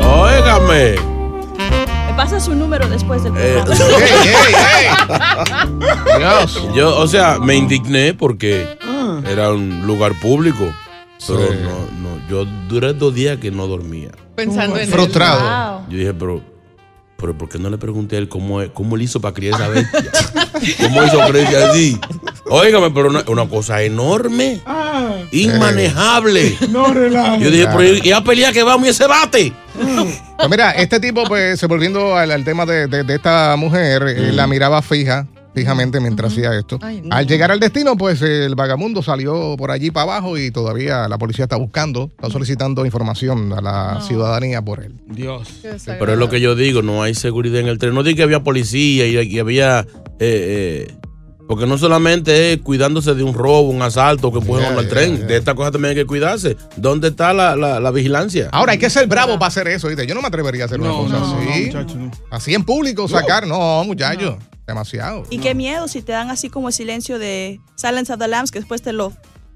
Óigame. 0.00 1.13
Pasa 2.16 2.38
su 2.40 2.54
número 2.54 2.88
después 2.88 3.22
del 3.24 3.32
Eh, 3.36 3.60
programa. 3.64 3.96
¡Ey, 3.98 4.24
ey, 4.24 4.54
ey! 6.12 6.18
Dios. 6.18 6.62
Yo, 6.74 6.96
o 6.98 7.06
sea, 7.08 7.38
me 7.38 7.56
indigné 7.56 8.14
porque 8.14 8.78
era 9.28 9.50
un 9.52 9.86
lugar 9.86 10.12
público. 10.20 10.72
Pero 11.26 11.40
Sí. 11.40 11.54
no, 11.62 11.70
no, 12.10 12.28
yo 12.28 12.44
duré 12.68 12.92
dos 12.92 13.14
días 13.14 13.38
que 13.38 13.50
no 13.50 13.66
dormía. 13.66 14.10
Pensando 14.36 14.78
en 14.78 14.88
Frustrado. 14.88 15.40
Wow. 15.80 15.86
Yo 15.90 15.98
dije, 15.98 16.14
pero, 16.14 16.40
pero 17.16 17.36
¿por 17.36 17.48
qué 17.48 17.58
no 17.58 17.70
le 17.70 17.78
pregunté 17.78 18.16
a 18.16 18.18
él 18.18 18.28
cómo, 18.28 18.60
es- 18.60 18.70
cómo 18.70 18.94
él 18.96 19.02
hizo 19.02 19.20
para 19.20 19.32
criar 19.34 19.54
esa 19.54 19.68
bestia? 19.68 20.10
¿Cómo 20.82 21.02
hizo 21.04 21.18
crecer 21.26 21.62
así? 21.70 21.98
Óigame, 22.50 22.90
pero 22.90 23.08
una, 23.08 23.24
una 23.26 23.48
cosa 23.48 23.82
enorme, 23.82 24.60
Ah, 24.66 24.83
inmanejable. 25.32 26.56
no 26.70 26.92
relajo. 26.92 27.38
Yo 27.40 27.50
dije, 27.50 27.66
pero 27.76 27.94
¿y 28.02 28.12
a 28.12 28.22
pelear 28.22 28.52
que 28.52 28.62
vamos 28.62 28.86
y 28.86 28.90
ese 28.90 29.06
bate? 29.06 29.52
Pues 30.36 30.50
mira, 30.50 30.72
este 30.72 31.00
tipo, 31.00 31.24
pues, 31.24 31.58
se 31.58 31.66
volviendo 31.66 32.16
al, 32.16 32.30
al 32.30 32.44
tema 32.44 32.64
de, 32.66 32.86
de- 32.86 33.04
de 33.04 33.14
esta 33.14 33.54
mujer, 33.56 34.02
eh, 34.08 34.32
la 34.32 34.46
miraba 34.46 34.82
fija, 34.82 35.26
fijamente 35.54 36.00
mientras 36.00 36.32
hacía 36.32 36.56
esto. 36.56 36.78
Ay, 36.82 37.00
no. 37.04 37.14
Al 37.14 37.26
llegar 37.26 37.50
al 37.50 37.60
destino, 37.60 37.96
pues 37.96 38.20
el 38.22 38.54
vagamundo 38.54 39.02
salió 39.02 39.56
por 39.56 39.70
allí 39.70 39.90
para 39.90 40.04
abajo 40.12 40.36
y 40.38 40.50
todavía 40.50 41.08
la 41.08 41.18
policía 41.18 41.44
está 41.44 41.56
buscando, 41.56 42.10
está 42.16 42.30
solicitando 42.30 42.84
información 42.84 43.52
a 43.52 43.60
la 43.60 44.00
ciudadanía 44.00 44.62
por 44.62 44.82
él. 44.82 44.94
Dios. 45.06 45.48
Pero 45.86 46.12
es 46.12 46.18
lo 46.18 46.28
que 46.28 46.40
yo 46.40 46.54
digo, 46.54 46.82
no 46.82 47.02
hay 47.02 47.14
seguridad 47.14 47.60
en 47.60 47.68
el 47.68 47.78
tren. 47.78 47.94
No 47.94 48.02
digo 48.02 48.16
que 48.16 48.22
había 48.24 48.42
policía 48.42 49.06
y, 49.06 49.16
y 49.18 49.38
había... 49.38 49.80
eh, 50.20 50.86
eh, 50.88 50.94
porque 51.46 51.66
no 51.66 51.76
solamente 51.78 52.52
es 52.52 52.60
cuidándose 52.62 53.14
de 53.14 53.22
un 53.22 53.34
robo, 53.34 53.68
un 53.70 53.82
asalto 53.82 54.32
que 54.32 54.40
pueden 54.40 54.76
al 54.76 54.84
ya, 54.84 54.88
tren. 54.90 55.26
De 55.26 55.36
esta 55.36 55.54
cosa 55.54 55.70
también 55.70 55.90
hay 55.90 55.96
que 55.96 56.06
cuidarse. 56.06 56.56
¿Dónde 56.76 57.08
está 57.08 57.32
la, 57.32 57.54
la- 57.56 57.80
la 57.80 57.90
vigilancia? 57.90 58.48
Ahora, 58.52 58.72
hay 58.72 58.78
que 58.78 58.88
ser 58.90 59.06
bravo 59.06 59.34
para 59.38 59.48
hacer 59.48 59.68
eso, 59.68 59.88
¿viste? 59.88 60.06
Yo 60.06 60.14
no 60.14 60.22
me 60.22 60.28
atrevería 60.28 60.64
a 60.64 60.66
hacer 60.66 60.78
No, 60.80 61.00
una 61.02 61.14
cosa 61.14 61.26
no, 61.26 61.34
no, 61.44 61.50
así. 61.50 61.64
muchacho, 61.66 61.96
no. 61.96 62.10
Así 62.30 62.54
en 62.54 62.64
público 62.64 63.06
sacar, 63.08 63.46
no, 63.46 63.84
muchacho. 63.84 64.38
Demasiado. 64.66 65.24
Y 65.28 65.38
qué 65.38 65.54
miedo 65.54 65.88
si 65.88 66.00
te 66.00 66.12
dan 66.12 66.30
así 66.30 66.48
como 66.48 66.68
el 66.68 66.74
silencio 66.74 67.18
de 67.18 67.60
Silence 67.76 68.10
of 68.12 68.18
the 68.18 68.28
Lambs 68.28 68.50
que 68.50 68.58
después 68.60 68.80
te 68.80 68.94
lo, 68.94 69.12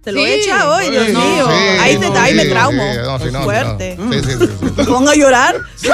te 0.08 0.12
lo 0.12 0.24
Sí. 0.24 0.30
echa. 0.32 0.76
¡Ay, 0.76 0.90
Dios 0.90 1.06
Sí, 1.06 1.12
mío! 1.12 1.46
Sí, 1.48 1.78
ahí 1.80 1.98
no, 1.98 2.12
te, 2.12 2.18
ahí 2.18 2.30
sí, 2.30 2.36
me 2.36 2.42
sí, 2.44 2.48
traumo. 2.48 2.94
no, 2.94 3.18
sí, 3.18 3.24
no, 3.30 3.42
Fuerte. 3.44 3.96
no. 3.98 4.12
Sí, 4.12 4.20
sí, 4.24 4.30
sí, 4.38 4.46
sí. 4.46 4.66
Me 4.76 4.84
pongo 4.84 5.10
a 5.10 5.14
llorar. 5.14 5.56
Sí, 5.76 5.88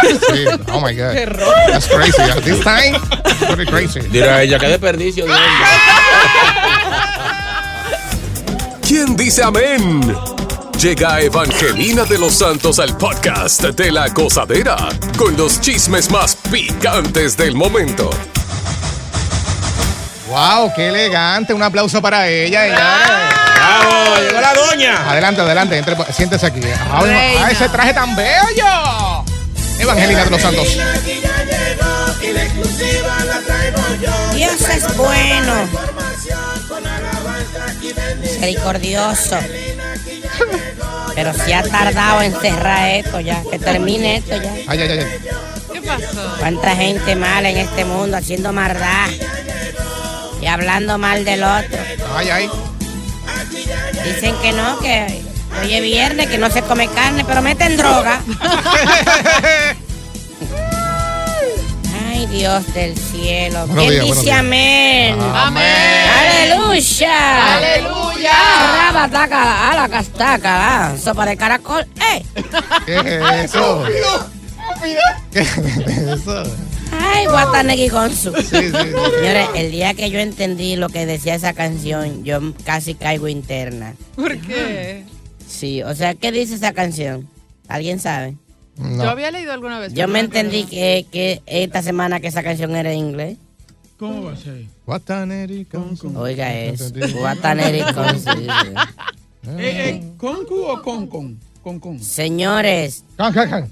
Oh 0.72 0.80
my 0.80 0.94
God. 0.94 1.14
That's 1.68 1.88
crazy. 1.88 2.22
At 2.22 2.42
this 2.44 2.60
time, 2.60 2.96
it's 3.26 3.44
pretty 3.54 3.66
crazy. 3.70 4.00
Dirá 4.08 4.40
ella, 4.42 4.58
qué 4.60 4.68
desperdicio 4.68 5.26
de. 5.26 5.32
¿Quién 8.86 9.16
dice 9.16 9.42
amén? 9.42 10.14
Llega 10.80 11.20
Evangelina 11.20 12.04
de 12.04 12.18
los 12.18 12.34
Santos 12.34 12.78
al 12.78 12.96
podcast 12.96 13.62
de 13.62 13.90
la 13.90 14.08
gozadera 14.08 14.76
con 15.16 15.36
los 15.36 15.60
chismes 15.60 16.10
más 16.10 16.36
picantes 16.50 17.36
del 17.36 17.54
momento. 17.54 18.10
Wow, 20.28 20.72
qué 20.74 20.88
elegante. 20.88 21.52
Un 21.52 21.62
aplauso 21.62 22.00
para 22.00 22.28
ella. 22.28 22.62
señores. 22.62 22.80
¡Bravo! 23.54 24.16
¡Llegó 24.20 24.40
la 24.40 24.54
doña! 24.54 25.10
Adelante, 25.10 25.40
adelante. 25.40 25.78
Entre, 25.78 25.96
siéntese 26.12 26.46
aquí. 26.46 26.60
Ay, 26.90 27.06
Reina. 27.06 27.46
ay, 27.46 27.52
ese 27.52 27.68
traje 27.68 27.92
tan 27.92 28.16
bello. 28.16 29.24
Evangelina 29.78 30.24
de 30.24 30.30
los 30.30 30.40
Santos. 30.40 30.78
Dios 34.34 34.60
es 34.68 34.96
bueno. 34.96 35.68
Misericordioso. 38.20 39.38
Pero 41.14 41.32
si 41.32 41.52
ha 41.52 41.62
tardado 41.62 42.22
en 42.22 42.34
cerrar 42.40 42.88
esto 42.88 43.20
ya, 43.20 43.42
que 43.48 43.58
termine 43.58 44.16
esto 44.16 44.36
ya. 44.36 44.52
Ay, 44.66 44.80
ay, 44.80 44.88
ay. 44.90 44.98
ay. 44.98 45.06
¿Qué 45.72 45.82
pasó? 45.82 46.36
Cuánta 46.38 46.74
gente 46.74 47.14
mala 47.14 47.50
en 47.50 47.58
este 47.58 47.84
mundo 47.84 48.16
haciendo 48.16 48.52
maldad 48.52 49.08
y 50.44 50.46
hablando 50.46 50.98
mal 50.98 51.24
del 51.24 51.42
otro. 51.42 51.78
Ay, 52.14 52.28
ay. 52.28 52.50
Dicen 54.04 54.34
que 54.42 54.52
no, 54.52 54.78
que 54.78 55.22
hoy 55.62 55.72
es 55.72 55.82
viernes, 55.82 56.28
que 56.28 56.36
no 56.36 56.50
se 56.50 56.60
come 56.60 56.86
carne, 56.88 57.24
pero 57.24 57.40
meten 57.40 57.78
droga. 57.78 58.20
Ay, 62.10 62.26
Dios 62.26 62.74
del 62.74 62.94
cielo. 62.98 63.66
Buenos 63.68 63.86
¿Quién 63.86 63.90
días, 63.90 64.04
dice 64.04 64.20
días. 64.20 64.38
amén? 64.38 65.18
Amén. 65.34 66.10
¡Aleluya! 66.18 67.56
¡Aleluya! 67.56 68.32
Raba, 68.76 69.08
taca, 69.08 69.70
a 69.70 69.76
la 69.76 69.88
castaca, 69.88 70.88
ah, 70.88 70.92
sopa 71.02 71.24
de 71.24 71.38
caracol. 71.38 71.86
¡Eh! 72.12 72.22
¿Qué 72.84 72.98
es 72.98 73.44
eso? 73.44 73.84
¿Qué 75.32 75.40
es 75.40 75.56
eso? 75.56 76.42
¡Ay, 77.06 77.26
Guatanegui 77.26 77.88
Gonzu! 77.88 78.32
Sí, 78.36 78.42
sí, 78.44 78.60
sí. 78.62 78.70
Señores, 78.72 79.48
el 79.56 79.70
día 79.70 79.94
que 79.94 80.10
yo 80.10 80.18
entendí 80.18 80.76
lo 80.76 80.88
que 80.88 81.06
decía 81.06 81.34
esa 81.34 81.52
canción, 81.52 82.24
yo 82.24 82.40
casi 82.64 82.94
caigo 82.94 83.28
interna. 83.28 83.94
¿Por 84.16 84.38
qué? 84.40 85.04
Sí, 85.46 85.82
o 85.82 85.94
sea, 85.94 86.14
¿qué 86.14 86.32
dice 86.32 86.54
esa 86.54 86.72
canción? 86.72 87.28
¿Alguien 87.68 88.00
sabe? 88.00 88.36
Yo 88.76 89.08
había 89.08 89.30
leído 89.30 89.52
alguna 89.52 89.78
vez. 89.78 89.92
Yo 89.94 90.08
me 90.08 90.18
entendí 90.20 90.64
que, 90.64 91.06
que 91.12 91.42
esta 91.46 91.82
semana 91.82 92.18
que 92.20 92.26
esa 92.28 92.42
canción 92.42 92.74
era 92.74 92.92
en 92.92 92.98
inglés. 92.98 93.38
¿Cómo 93.98 94.24
va 94.24 94.32
a 94.32 94.36
ser? 94.36 94.64
Guataneri 94.84 95.64
con 95.66 95.96
su- 95.96 96.16
Oiga 96.18 96.52
eso. 96.52 96.90
Guatanegui 97.16 97.80
Gonzu. 97.94 98.30
Eh, 98.30 99.58
eh, 99.58 100.04
¿Concu 100.16 100.62
o 100.64 100.82
con 100.82 101.06
con? 101.06 101.38
Con 101.62 101.78
con. 101.78 102.00
Señores, 102.02 103.04
Can, 103.16 103.32
can, 103.32 103.48
can. 103.50 103.70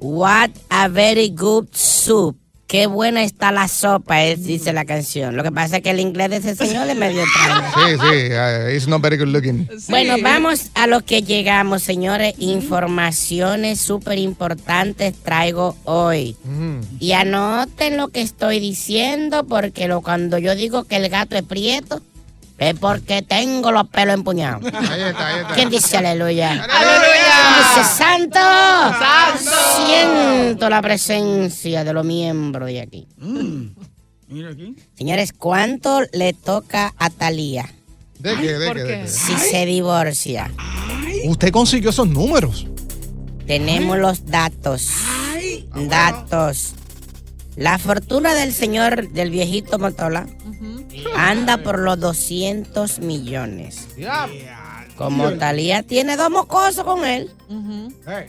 what 0.00 0.50
a 0.70 0.88
very 0.88 1.30
good 1.30 1.68
soup. 1.72 2.36
Qué 2.76 2.86
buena 2.86 3.22
está 3.22 3.52
la 3.52 3.68
sopa, 3.68 4.22
es, 4.22 4.44
dice 4.44 4.74
la 4.74 4.84
canción. 4.84 5.34
Lo 5.34 5.42
que 5.42 5.50
pasa 5.50 5.78
es 5.78 5.82
que 5.82 5.88
el 5.92 5.98
inglés 5.98 6.28
de 6.28 6.36
ese 6.36 6.54
señor 6.54 6.86
es 6.86 6.94
medio 6.94 7.22
extraño. 7.22 7.62
Sí, 7.74 7.96
sí. 7.98 8.34
uh, 8.34 8.68
it's 8.76 8.86
not 8.86 9.00
very 9.00 9.16
good 9.16 9.28
looking. 9.28 9.66
Sí. 9.78 9.86
Bueno, 9.88 10.16
vamos 10.20 10.72
a 10.74 10.86
lo 10.86 11.02
que 11.02 11.22
llegamos, 11.22 11.82
señores. 11.82 12.34
Informaciones 12.36 13.80
súper 13.80 14.18
importantes 14.18 15.14
traigo 15.14 15.74
hoy. 15.84 16.36
Mm. 16.44 16.80
Y 17.00 17.12
anoten 17.12 17.96
lo 17.96 18.08
que 18.08 18.20
estoy 18.20 18.60
diciendo, 18.60 19.44
porque 19.46 19.88
lo, 19.88 20.02
cuando 20.02 20.36
yo 20.36 20.54
digo 20.54 20.84
que 20.84 20.96
el 20.96 21.08
gato 21.08 21.34
es 21.34 21.44
prieto, 21.44 22.02
es 22.58 22.78
porque 22.78 23.22
tengo 23.22 23.70
los 23.70 23.88
pelos 23.88 24.14
empuñados. 24.14 24.62
Ahí 24.64 25.02
está, 25.02 25.28
ahí 25.28 25.40
está. 25.40 25.54
¿Quién 25.54 25.70
dice 25.70 25.96
aleluya? 25.98 26.52
¡Aleluya! 26.52 27.76
Dice 27.76 27.88
santo. 27.96 28.38
¡Santo! 28.38 29.86
Siento 29.86 30.70
la 30.70 30.80
presencia 30.80 31.84
de 31.84 31.92
los 31.92 32.04
miembros 32.04 32.68
de 32.68 32.80
aquí. 32.80 33.06
Mira 34.28 34.50
aquí. 34.50 34.74
Señores, 34.96 35.32
¿cuánto 35.32 36.00
le 36.12 36.32
toca 36.32 36.94
a 36.98 37.10
Talía 37.10 37.70
¿De 38.18 38.34
qué, 38.36 38.58
de 38.58 38.66
¿por 38.66 38.76
qué, 38.76 38.82
de 38.82 38.88
qué? 38.88 39.02
qué? 39.02 39.08
si 39.08 39.36
se 39.36 39.66
divorcia? 39.66 40.50
Usted 41.26 41.50
consiguió 41.52 41.90
esos 41.90 42.08
números. 42.08 42.66
Tenemos 43.46 43.98
los 43.98 44.26
datos. 44.26 44.88
Datos. 45.74 46.74
La 47.56 47.78
fortuna 47.78 48.34
del 48.34 48.52
señor, 48.52 49.10
del 49.10 49.30
viejito 49.30 49.78
Motola, 49.78 50.26
anda 51.16 51.56
por 51.58 51.78
los 51.78 51.98
200 51.98 53.00
millones. 53.00 53.88
Como 54.96 55.32
Talía 55.32 55.82
tiene 55.82 56.16
dos 56.16 56.30
mocosos 56.30 56.84
con 56.84 57.04
él, 57.04 57.30
Hey. 58.06 58.26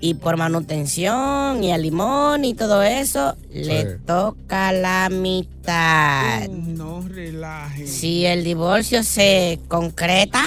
y 0.00 0.14
por 0.14 0.36
manutención 0.38 1.62
y 1.62 1.72
a 1.72 1.78
limón 1.78 2.44
y 2.44 2.54
todo 2.54 2.82
eso, 2.82 3.36
le 3.50 3.84
toca 4.06 4.72
la 4.72 5.08
mitad. 5.10 6.48
No 6.48 7.02
relaje. 7.06 7.86
Si 7.86 8.24
el 8.26 8.42
divorcio 8.44 9.02
se 9.02 9.58
concreta. 9.68 10.44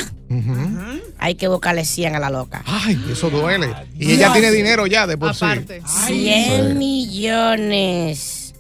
Hay 1.24 1.36
que 1.36 1.48
buscarle 1.48 1.86
100 1.86 2.16
a 2.16 2.20
la 2.20 2.30
loca. 2.30 2.64
Ay, 2.66 3.02
eso 3.10 3.30
duele. 3.30 3.70
Y 3.98 4.12
ella 4.12 4.34
tiene 4.34 4.52
dinero 4.52 4.86
ya 4.88 5.08
de 5.08 5.18
por 5.18 5.34
sí. 5.34 5.46
Aparte. 5.46 5.82
100 6.06 6.78
millones. 6.78 8.54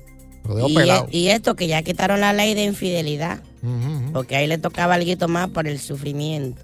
Lo 0.47 0.55
dejo 0.55 0.69
Y, 0.69 0.73
pelado. 0.75 1.07
e- 1.11 1.17
y 1.17 1.27
esto 1.29 1.55
que 1.55 1.67
ya 1.67 1.81
quitaron 1.83 2.21
la 2.21 2.31
ley 2.31 2.53
de 2.53 2.63
infidelidad, 2.63 3.39
porque 4.13 4.37
ahí 4.37 4.47
le 4.47 4.57
tocaba 4.57 4.95
algo 4.95 5.27
más 5.27 5.49
por 5.49 5.67
el 5.67 5.77
sufrimiento. 5.79 6.61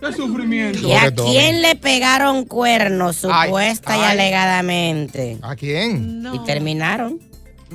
Qué 0.00 0.12
sufrimiento. 0.14 0.88
¿Y 0.88 0.92
a 0.92 1.10
quién 1.14 1.60
le 1.60 1.76
pegaron 1.76 2.44
cuernos, 2.46 3.24
Ay, 3.30 3.48
supuesta 3.48 3.96
y 3.96 4.00
ay. 4.00 4.12
alegadamente? 4.12 5.36
¿A 5.42 5.54
quién? 5.54 6.22
No. 6.22 6.34
Y 6.34 6.38
terminaron. 6.44 7.20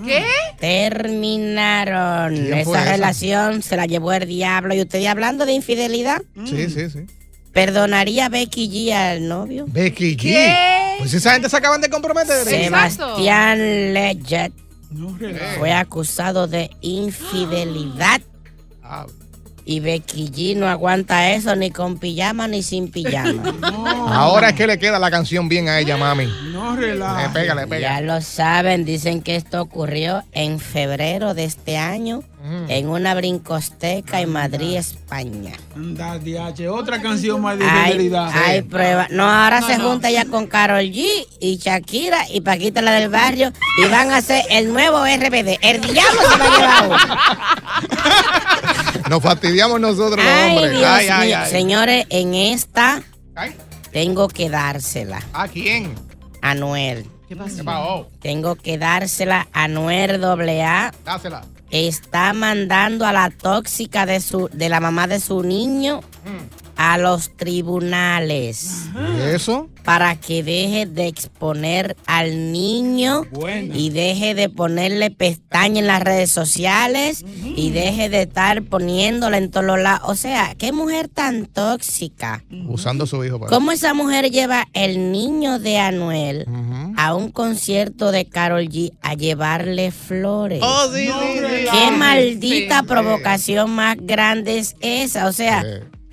¿Qué? 0.03 0.23
Terminaron. 0.59 2.33
¿Quién 2.35 2.63
fue 2.65 2.73
Esa 2.77 2.81
esa? 2.83 2.91
relación 2.91 3.61
se 3.61 3.77
la 3.77 3.85
llevó 3.85 4.13
el 4.13 4.27
diablo. 4.27 4.73
¿Y 4.75 4.81
usted 4.81 5.05
hablando 5.05 5.45
de 5.45 5.53
infidelidad? 5.53 6.21
Sí, 6.45 6.69
sí, 6.69 6.89
sí. 6.89 6.99
¿Perdonaría 7.57 8.29
Becky 8.29 8.69
G 8.69 8.93
al 8.93 9.27
novio? 9.27 9.65
Becky 9.67 10.15
G. 10.15 10.21
¿Qué? 10.21 10.95
Pues 10.99 11.11
esa 11.15 11.33
gente 11.33 11.49
se 11.49 11.57
acaban 11.57 11.81
de 11.81 11.89
comprometer. 11.89 12.45
Sebastián 12.45 13.93
Leggett 13.95 14.53
No 14.91 15.17
fue 15.57 15.73
acusado 15.73 16.45
de 16.45 16.69
infidelidad. 16.81 18.21
Ah, 18.83 19.07
Y 19.69 19.81
Becky 19.81 20.29
G 20.31 20.55
no 20.55 20.65
aguanta 20.69 21.31
eso 21.31 21.53
ni 21.57 21.71
con 21.71 21.97
pijama 21.97 22.47
ni 22.47 22.63
sin 22.63 22.89
pijama. 22.89 23.43
Ahora 24.13 24.49
es 24.49 24.55
que 24.55 24.65
le 24.65 24.79
queda 24.79 24.97
la 24.97 25.11
canción 25.11 25.49
bien 25.49 25.67
a 25.67 25.77
ella, 25.79 25.97
mami. 25.97 26.25
No 26.53 26.73
Le 26.77 26.93
relaja. 26.93 27.33
pega, 27.33 27.53
le 27.53 27.67
pega. 27.67 27.81
Ya 27.81 27.99
lo 28.01 28.21
saben, 28.21 28.85
dicen 28.85 29.21
que 29.21 29.35
esto 29.35 29.61
ocurrió 29.61 30.23
en 30.31 30.61
febrero 30.61 31.33
de 31.33 31.43
este 31.43 31.77
año 31.77 32.23
en 32.69 32.87
una 32.87 33.13
brincosteca 33.13 34.21
en 34.21 34.29
Madrid, 34.31 34.77
España. 34.77 35.51
Anda, 35.75 36.17
DH. 36.17 36.69
Otra 36.69 37.01
canción 37.01 37.41
más 37.41 37.59
de 37.59 37.65
Hay, 37.65 37.91
fidelidad. 37.91 38.31
hay 38.33 38.61
pruebas. 38.61 39.09
No, 39.09 39.29
ahora 39.29 39.61
se 39.61 39.77
junta 39.77 40.09
ya 40.11 40.23
con 40.23 40.47
Carol 40.47 40.79
G 40.79 41.05
y 41.41 41.57
Shakira 41.57 42.19
y 42.31 42.39
Paquita 42.39 42.81
la 42.81 42.93
del 42.93 43.09
barrio 43.09 43.51
y 43.83 43.89
van 43.89 44.11
a 44.11 44.17
hacer 44.17 44.45
el 44.49 44.71
nuevo 44.71 44.99
RBD. 45.03 45.57
El 45.61 45.81
diablo 45.81 46.21
se 46.31 46.37
va 46.37 46.45
a 46.45 46.57
llevar 46.57 46.87
uno. 46.87 46.97
Nos 49.09 49.23
fastidiamos 49.23 49.79
nosotros 49.79 50.23
los 50.23 50.33
hombres. 50.33 50.71
Dios 50.71 50.83
Ay, 50.85 51.07
ay, 51.09 51.31
ay. 51.33 51.49
Señores, 51.51 52.05
en 52.09 52.33
esta 52.33 53.01
Ay, 53.35 53.55
tengo 53.91 54.27
que 54.27 54.49
dársela 54.49 55.21
¿A 55.33 55.47
quién? 55.47 55.93
a 56.41 56.53
Noel. 56.53 57.05
¿Qué 57.27 57.35
pasó? 57.35 58.09
Tengo 58.21 58.55
que 58.55 58.77
dársela 58.77 59.47
a 59.51 59.67
Noel 59.67 60.23
AA. 60.23 60.93
Dásela. 61.03 61.43
Está 61.69 62.31
mandando 62.33 63.05
a 63.05 63.11
la 63.11 63.29
tóxica 63.29 64.05
de, 64.05 64.21
su, 64.21 64.49
de 64.53 64.69
la 64.69 64.79
mamá 64.79 65.07
de 65.07 65.19
su 65.19 65.43
niño 65.43 66.01
a 66.77 66.97
los 66.97 67.35
tribunales 67.35 68.85
¿Y 68.95 69.35
eso? 69.35 69.69
para 69.83 70.15
que 70.15 70.43
deje 70.43 70.85
de 70.85 71.07
exponer 71.07 71.95
al 72.05 72.51
niño 72.51 73.23
Buena. 73.31 73.75
y 73.75 73.89
deje 73.89 74.35
de 74.35 74.49
ponerle 74.49 75.11
pestaña 75.11 75.79
en 75.79 75.87
las 75.87 76.01
redes 76.01 76.29
sociales 76.31 77.23
y 77.55 77.71
deje 77.71 78.09
de 78.09 78.23
estar 78.23 78.63
poniéndola 78.63 79.37
en 79.37 79.49
todos 79.49 79.65
los 79.65 79.79
lados. 79.79 80.01
O 80.09 80.15
sea, 80.15 80.55
qué 80.57 80.71
mujer 80.73 81.07
tan 81.07 81.45
tóxica. 81.45 82.43
Usando 82.67 83.05
a 83.05 83.07
su 83.07 83.23
hijo 83.23 83.39
para. 83.39 83.49
¿Cómo 83.49 83.71
esa 83.71 83.93
mujer 83.93 84.29
lleva 84.29 84.67
el 84.73 85.11
niño 85.11 85.57
de 85.59 85.77
Anuel 85.79 86.45
a 86.97 87.15
un 87.15 87.31
concierto 87.31 88.11
de 88.11 88.25
Carol 88.25 88.67
G 88.67 88.91
a 89.01 89.13
llevarle 89.13 89.91
flores? 89.91 90.59
Oh, 90.63 90.89
sí, 90.93 91.07
No 91.07 91.19
sí, 91.21 91.27
sí. 91.33 91.39
relaja. 91.39 91.71
¿Qué 91.79 91.91
maldita 91.97 92.83
provocación 92.83 93.71
más 93.71 93.95
grande 93.99 94.59
es 94.59 94.75
esa? 94.81 95.27
O 95.27 95.31
sea. 95.31 95.63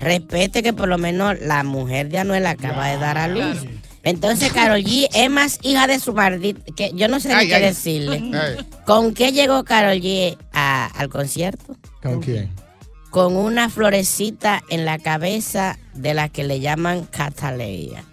Respete 0.05 0.63
que 0.63 0.71
por 0.71 0.87
lo 0.87 0.97
menos 0.97 1.35
la 1.41 1.63
mujer 1.63 2.07
de 2.09 2.19
Anuel 2.19 2.45
acaba 2.45 2.87
de 2.87 2.97
dar 2.97 3.17
a 3.17 3.27
luz. 3.27 3.65
Entonces, 4.03 4.53
Carol 4.53 4.81
G 4.83 5.07
es 5.13 5.29
más 5.31 5.57
hija 5.63 5.87
de 5.87 5.99
su 5.99 6.13
maldita. 6.13 6.61
Que 6.75 6.91
yo 6.93 7.07
no 7.07 7.19
sé 7.19 7.29
ni 7.29 7.33
Ay, 7.33 7.47
qué 7.47 7.55
ay. 7.55 7.61
decirle. 7.63 8.21
Ay, 8.33 8.65
¿Con 8.85 9.13
qué 9.15 9.31
llegó 9.31 9.63
Carol 9.63 9.97
G 9.99 10.37
a- 10.53 10.85
al 10.95 11.09
concierto? 11.09 11.75
¿Con 12.03 12.21
quién? 12.21 12.51
Con 13.09 13.35
una 13.35 13.69
florecita 13.69 14.61
en 14.69 14.85
la 14.85 14.99
cabeza 14.99 15.79
de 15.93 16.13
la 16.13 16.29
que 16.29 16.43
le 16.43 16.59
llaman 16.59 17.05
Cataleya. 17.05 18.03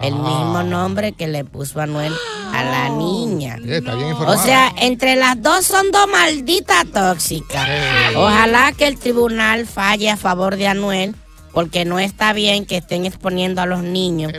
El 0.00 0.14
Ah. 0.14 0.16
mismo 0.16 0.62
nombre 0.64 1.12
que 1.12 1.28
le 1.28 1.44
puso 1.44 1.80
Anuel 1.80 2.12
a 2.52 2.64
la 2.64 2.88
niña. 2.90 3.56
Sí, 3.62 3.72
está 3.72 3.94
bien 3.94 4.12
O 4.14 4.36
sea, 4.36 4.72
entre 4.80 5.14
las 5.16 5.40
dos 5.40 5.64
son 5.64 5.90
dos 5.92 6.06
malditas 6.10 6.84
tóxicas. 6.92 7.68
Ojalá 8.16 8.72
que 8.72 8.88
el 8.88 8.98
tribunal 8.98 9.66
falle 9.66 10.10
a 10.10 10.16
favor 10.16 10.56
de 10.56 10.66
Anuel, 10.66 11.14
porque 11.56 11.86
no 11.86 11.98
está 11.98 12.34
bien 12.34 12.66
que 12.66 12.76
estén 12.76 13.06
exponiendo 13.06 13.62
a 13.62 13.66
los 13.66 13.82
niños 13.82 14.30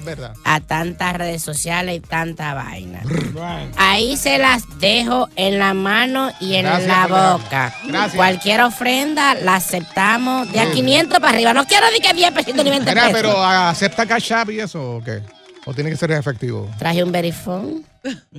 a 0.46 0.60
tantas 0.60 1.14
redes 1.16 1.42
sociales 1.42 1.96
y 1.96 2.00
tanta 2.00 2.54
vaina. 2.54 3.02
Right. 3.06 3.74
Ahí 3.76 4.16
se 4.18 4.38
las 4.38 4.62
dejo 4.80 5.28
en 5.36 5.58
la 5.58 5.74
mano 5.74 6.30
y 6.40 6.54
en 6.58 6.66
Gracias 6.66 6.88
la 6.88 7.08
boca. 7.08 7.76
Gracias. 7.88 8.14
Cualquier 8.14 8.62
ofrenda 8.62 9.34
la 9.34 9.56
aceptamos 9.56 10.52
de 10.52 10.60
a 10.60 10.70
500 10.70 11.18
para 11.18 11.30
arriba. 11.30 11.56
No 11.56 11.66
quiero 11.66 11.88
ni 11.92 12.00
que 12.02 12.14
10 12.14 12.32
pesitos 12.34 12.64
ni 12.64 12.70
20 12.70 12.88
Mira, 12.92 13.08
pesos. 13.08 13.20
pero 13.20 13.44
¿ah, 13.44 13.72
¿acepta 13.72 14.06
Cash 14.06 14.34
App 14.34 14.52
y 14.52 14.60
eso 14.60 14.98
o 14.98 15.04
qué? 15.04 15.24
¿O 15.66 15.74
tiene 15.74 15.90
que 15.90 15.98
ser 15.98 16.12
efectivo? 16.12 16.70
Traje 16.78 17.04
un 17.04 17.12
verifón. 17.12 17.84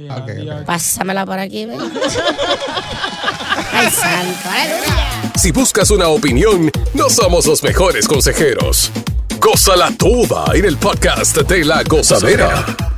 Ok. 0.09 0.65
Pásamela 0.65 1.27
por 1.27 1.41
aquí, 1.41 1.67
ven. 1.67 1.81
Ay, 3.73 3.91
santo, 3.91 4.49
aleluya. 4.49 5.18
Si 5.39 5.53
buscas 5.53 5.93
una 5.93 6.09
opinión, 6.09 6.69
no 6.95 7.09
somos 7.09 7.47
los 7.47 7.63
mejores 7.63 8.09
consejeros. 8.09 8.91
Gózala 9.41 9.93
toda 9.97 10.47
en 10.53 10.65
el 10.65 10.77
podcast 10.77 11.37
de 11.37 11.65
la 11.65 11.85
gozadera. 11.85 12.98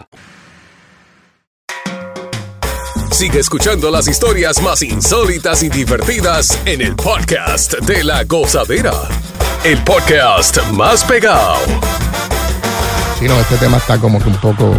Sigue 3.11 3.39
escuchando 3.39 3.91
las 3.91 4.07
historias 4.07 4.61
más 4.61 4.81
insólitas 4.81 5.61
y 5.63 5.69
divertidas 5.69 6.59
en 6.65 6.81
el 6.81 6.95
podcast 6.95 7.73
de 7.79 8.03
la 8.03 8.23
gozadera. 8.23 8.93
El 9.63 9.77
podcast 9.83 10.57
más 10.71 11.03
pegado. 11.03 11.57
Sí, 13.19 13.27
no, 13.27 13.39
este 13.39 13.57
tema 13.57 13.77
está 13.77 13.99
como 13.99 14.17
que 14.19 14.29
un 14.29 14.37
poco. 14.37 14.73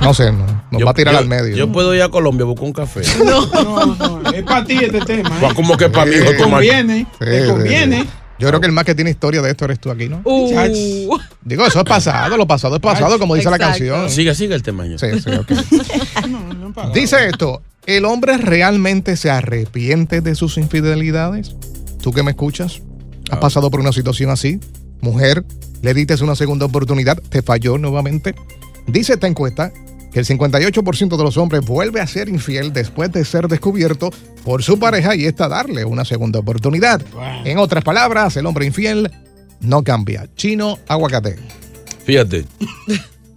No 0.00 0.14
sé, 0.14 0.30
no, 0.30 0.46
nos 0.70 0.86
va 0.86 0.90
a 0.90 0.94
tirar 0.94 1.14
yo- 1.14 1.18
al 1.18 1.26
medio. 1.26 1.56
Yo 1.56 1.72
puedo 1.72 1.92
ir 1.94 2.02
a 2.02 2.08
Colombia 2.08 2.44
a 2.44 2.46
buscar 2.46 2.66
un 2.66 2.72
café. 2.72 3.00
No, 3.24 3.46
no, 3.46 4.30
es 4.30 4.44
para 4.44 4.64
ti 4.64 4.78
este 4.84 5.00
tema. 5.00 5.30
¿eh? 5.42 5.48
¿Cómo 5.56 5.76
que 5.76 5.88
para 5.88 6.06
mí? 6.06 6.16
Te 6.24 6.36
conviene, 6.36 7.06
Sí, 7.18 7.24
te 7.24 7.42
sí, 7.42 7.48
conviene. 7.50 8.02
sí. 8.02 8.08
Yo 8.38 8.48
creo 8.48 8.60
que 8.60 8.66
el 8.66 8.72
más 8.72 8.84
que 8.84 8.94
tiene 8.94 9.10
historia 9.10 9.40
de 9.40 9.50
esto 9.50 9.64
eres 9.64 9.80
tú 9.80 9.90
aquí, 9.90 10.08
¿no? 10.08 10.20
Uh, 10.24 11.18
Digo, 11.42 11.66
eso 11.66 11.78
es 11.78 11.84
pasado, 11.84 12.36
lo 12.36 12.46
pasado 12.46 12.76
es 12.76 12.82
pasado, 12.82 13.18
como 13.18 13.34
dice 13.34 13.50
la 13.50 13.58
canción. 13.58 14.10
Sigue, 14.10 14.34
sigue 14.34 14.54
el 14.54 14.62
temaño. 14.62 14.98
Sí, 14.98 15.06
sí, 15.20 15.30
ok. 15.30 15.52
No, 16.28 16.52
no 16.52 16.72
para. 16.72 16.90
Dice 16.90 17.28
esto, 17.28 17.62
¿el 17.86 18.04
hombre 18.04 18.36
realmente 18.36 19.16
se 19.16 19.30
arrepiente 19.30 20.20
de 20.20 20.34
sus 20.34 20.58
infidelidades? 20.58 21.54
¿Tú 22.02 22.12
que 22.12 22.22
me 22.22 22.32
escuchas? 22.32 22.82
¿Has 23.30 23.38
pasado 23.38 23.70
por 23.70 23.80
una 23.80 23.92
situación 23.92 24.30
así? 24.30 24.60
Mujer, 25.00 25.44
le 25.82 25.94
diste 25.94 26.22
una 26.22 26.36
segunda 26.36 26.66
oportunidad, 26.66 27.18
te 27.28 27.42
falló 27.42 27.78
nuevamente. 27.78 28.34
Dice 28.86 29.14
esta 29.14 29.26
encuesta 29.26 29.72
que 30.16 30.20
el 30.20 30.26
58% 30.26 31.14
de 31.18 31.22
los 31.24 31.36
hombres 31.36 31.60
vuelve 31.66 32.00
a 32.00 32.06
ser 32.06 32.30
infiel 32.30 32.72
después 32.72 33.12
de 33.12 33.22
ser 33.22 33.48
descubierto 33.48 34.08
por 34.46 34.62
su 34.62 34.78
pareja 34.78 35.14
y 35.14 35.26
esta 35.26 35.46
darle 35.46 35.84
una 35.84 36.06
segunda 36.06 36.38
oportunidad. 36.38 37.02
En 37.44 37.58
otras 37.58 37.84
palabras, 37.84 38.34
el 38.38 38.46
hombre 38.46 38.64
infiel 38.64 39.10
no 39.60 39.82
cambia. 39.84 40.26
Chino, 40.34 40.78
aguacate. 40.88 41.36
Fíjate. 42.06 42.46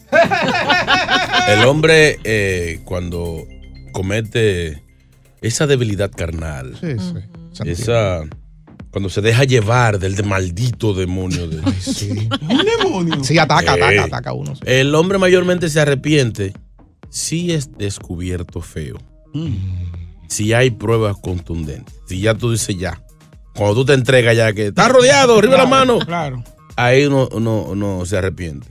el 1.49 1.65
hombre 1.65 2.17
eh, 2.23 2.79
cuando 2.85 3.45
comete 3.91 4.81
esa 5.41 5.67
debilidad 5.67 6.09
carnal, 6.11 6.77
Sí, 6.79 6.95
sí. 6.97 7.63
esa 7.69 8.21
cuando 8.91 9.09
se 9.09 9.19
deja 9.19 9.43
llevar 9.43 9.99
del 9.99 10.15
de 10.15 10.23
maldito 10.23 10.93
demonio, 10.93 11.45
de- 11.49 11.61
Sí. 11.81 12.29
Un 12.41 12.65
demonio. 12.83 13.21
Sí, 13.25 13.37
ataca, 13.37 13.73
ataca, 13.73 14.05
ataca 14.05 14.29
a 14.29 14.33
uno. 14.33 14.55
sí. 14.55 14.61
el 14.65 14.95
hombre 14.95 15.17
mayormente 15.17 15.67
se 15.69 15.81
arrepiente 15.81 16.53
si 17.09 17.51
es 17.51 17.71
descubierto 17.77 18.61
feo, 18.61 18.97
si 20.27 20.53
hay 20.53 20.71
pruebas 20.71 21.15
contundentes, 21.21 21.95
si 22.07 22.21
ya 22.21 22.33
tú 22.35 22.51
dices 22.51 22.77
ya, 22.77 23.01
cuando 23.55 23.75
tú 23.75 23.85
te 23.85 23.93
entregas 23.93 24.35
ya 24.35 24.53
que 24.53 24.67
estás 24.67 24.91
rodeado, 24.91 25.37
arriba 25.37 25.57
la 25.57 25.65
mano, 25.65 25.99
Claro. 25.99 26.43
ahí 26.75 27.05
uno, 27.05 27.27
uno, 27.31 27.63
uno 27.63 28.05
se 28.05 28.17
arrepiente. 28.17 28.67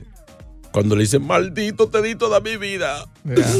Cuando 0.71 0.95
le 0.95 1.01
dicen, 1.01 1.25
maldito 1.25 1.87
te 1.89 1.99
di 2.03 2.13
toda 2.13 2.39
mi 2.41 2.55
vida, 2.55 3.07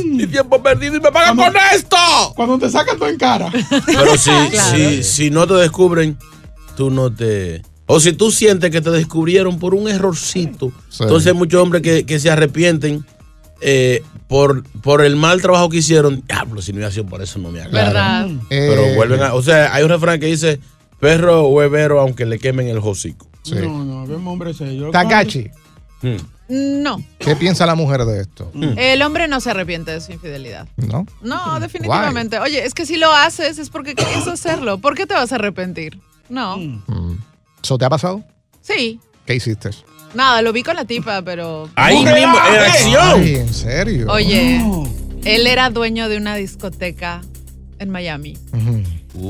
mi 0.06 0.28
tiempo 0.28 0.62
perdido 0.62 0.96
y 0.96 1.00
me 1.02 1.12
pagan 1.12 1.36
con 1.36 1.54
esto. 1.74 1.98
Cuando 2.36 2.60
te 2.60 2.70
sacan 2.70 3.00
todo 3.00 3.10
en 3.10 3.18
cara. 3.18 3.52
Pero 3.88 4.16
si, 4.16 4.30
Claro. 4.52 4.78
si, 4.78 5.04
si 5.04 5.30
no 5.32 5.48
te 5.48 5.56
descubren, 5.56 6.18
tú 6.78 6.92
no 6.92 7.12
te... 7.12 7.64
O 7.88 8.00
si 8.00 8.14
tú 8.14 8.30
sientes 8.30 8.70
que 8.70 8.80
te 8.82 8.92
descubrieron 8.92 9.58
por 9.58 9.74
un 9.74 9.90
errorcito, 9.90 10.72
Sí. 10.90 11.02
entonces 11.02 11.34
hay 11.34 11.38
muchos 11.38 11.60
hombres 11.64 11.82
que, 11.82 12.06
que 12.06 12.20
se 12.20 12.30
arrepienten 12.30 13.04
eh, 13.62 14.04
por, 14.28 14.64
por 14.82 15.04
el 15.04 15.16
mal 15.16 15.42
trabajo 15.42 15.70
que 15.70 15.78
hicieron. 15.78 16.24
Diablo, 16.28 16.62
si 16.62 16.72
no 16.72 16.78
hubiera 16.78 16.92
sido 16.92 17.06
por 17.06 17.22
eso 17.22 17.40
no 17.40 17.50
me 17.52 17.62
agarran. 17.62 17.74
¿Verdad? 17.86 18.28
Pero 18.50 18.86
Eh, 18.86 18.96
vuelven 18.96 19.22
a... 19.24 19.34
O 19.34 19.42
sea, 19.42 19.74
hay 19.74 19.84
un 19.84 19.90
refrán 19.90 20.20
que 20.20 20.28
dice, 20.28 20.60
perro 21.00 21.48
huevero 21.50 22.00
aunque 22.00 22.26
le 22.26 22.40
quemen 22.40 22.68
el 22.68 22.78
hocico. 22.80 23.28
Sí. 23.44 23.56
No, 23.56 23.84
no, 23.84 24.06
vemos 24.06 24.32
hombre 24.34 24.54
serio. 24.54 24.92
Takachi, 24.92 25.50
Hmm. 26.02 26.16
No. 26.48 27.04
¿qué 27.20 27.36
piensa 27.36 27.66
la 27.66 27.76
mujer 27.76 28.06
de 28.06 28.22
esto? 28.22 28.50
El 28.78 29.02
hombre 29.02 29.28
no 29.28 29.40
se 29.42 29.52
arrepiente 29.52 29.92
de 29.92 30.00
su 30.02 30.14
infidelidad. 30.14 30.66
¿No? 30.78 31.06
No, 31.22 31.60
definitivamente. 31.60 32.40
Oye, 32.40 32.66
es 32.66 32.74
que 32.74 32.86
si 32.86 32.96
lo 32.96 33.12
haces 33.12 33.60
es 33.60 33.70
porque 33.70 33.94
querías 33.96 34.26
hacerlo. 34.28 34.78
¿Por 34.80 34.96
qué 34.96 35.06
te 35.06 35.14
vas 35.14 35.32
a 35.32 35.36
arrepentir? 35.36 36.00
No. 36.30 36.58
¿Eso 37.62 37.78
te 37.78 37.84
ha 37.86 37.90
pasado? 37.90 38.24
Sí. 38.62 39.00
¿Qué 39.26 39.36
hiciste? 39.36 39.70
Nada, 40.14 40.42
lo 40.42 40.52
vi 40.54 40.64
con 40.64 40.76
la 40.76 40.86
tipa, 40.86 41.22
pero. 41.22 41.70
Ahí 41.76 41.98
mismo, 41.98 42.16
en 42.52 42.60
acción. 42.62 43.22
Ay, 43.22 43.36
¿en 43.36 43.54
serio? 43.54 44.08
Oye, 44.10 44.62
él 45.24 45.48
era 45.48 45.70
dueño 45.70 46.10
de 46.10 46.18
una 46.18 46.36
discoteca 46.36 47.22
en 47.78 47.90
Miami. 47.90 48.36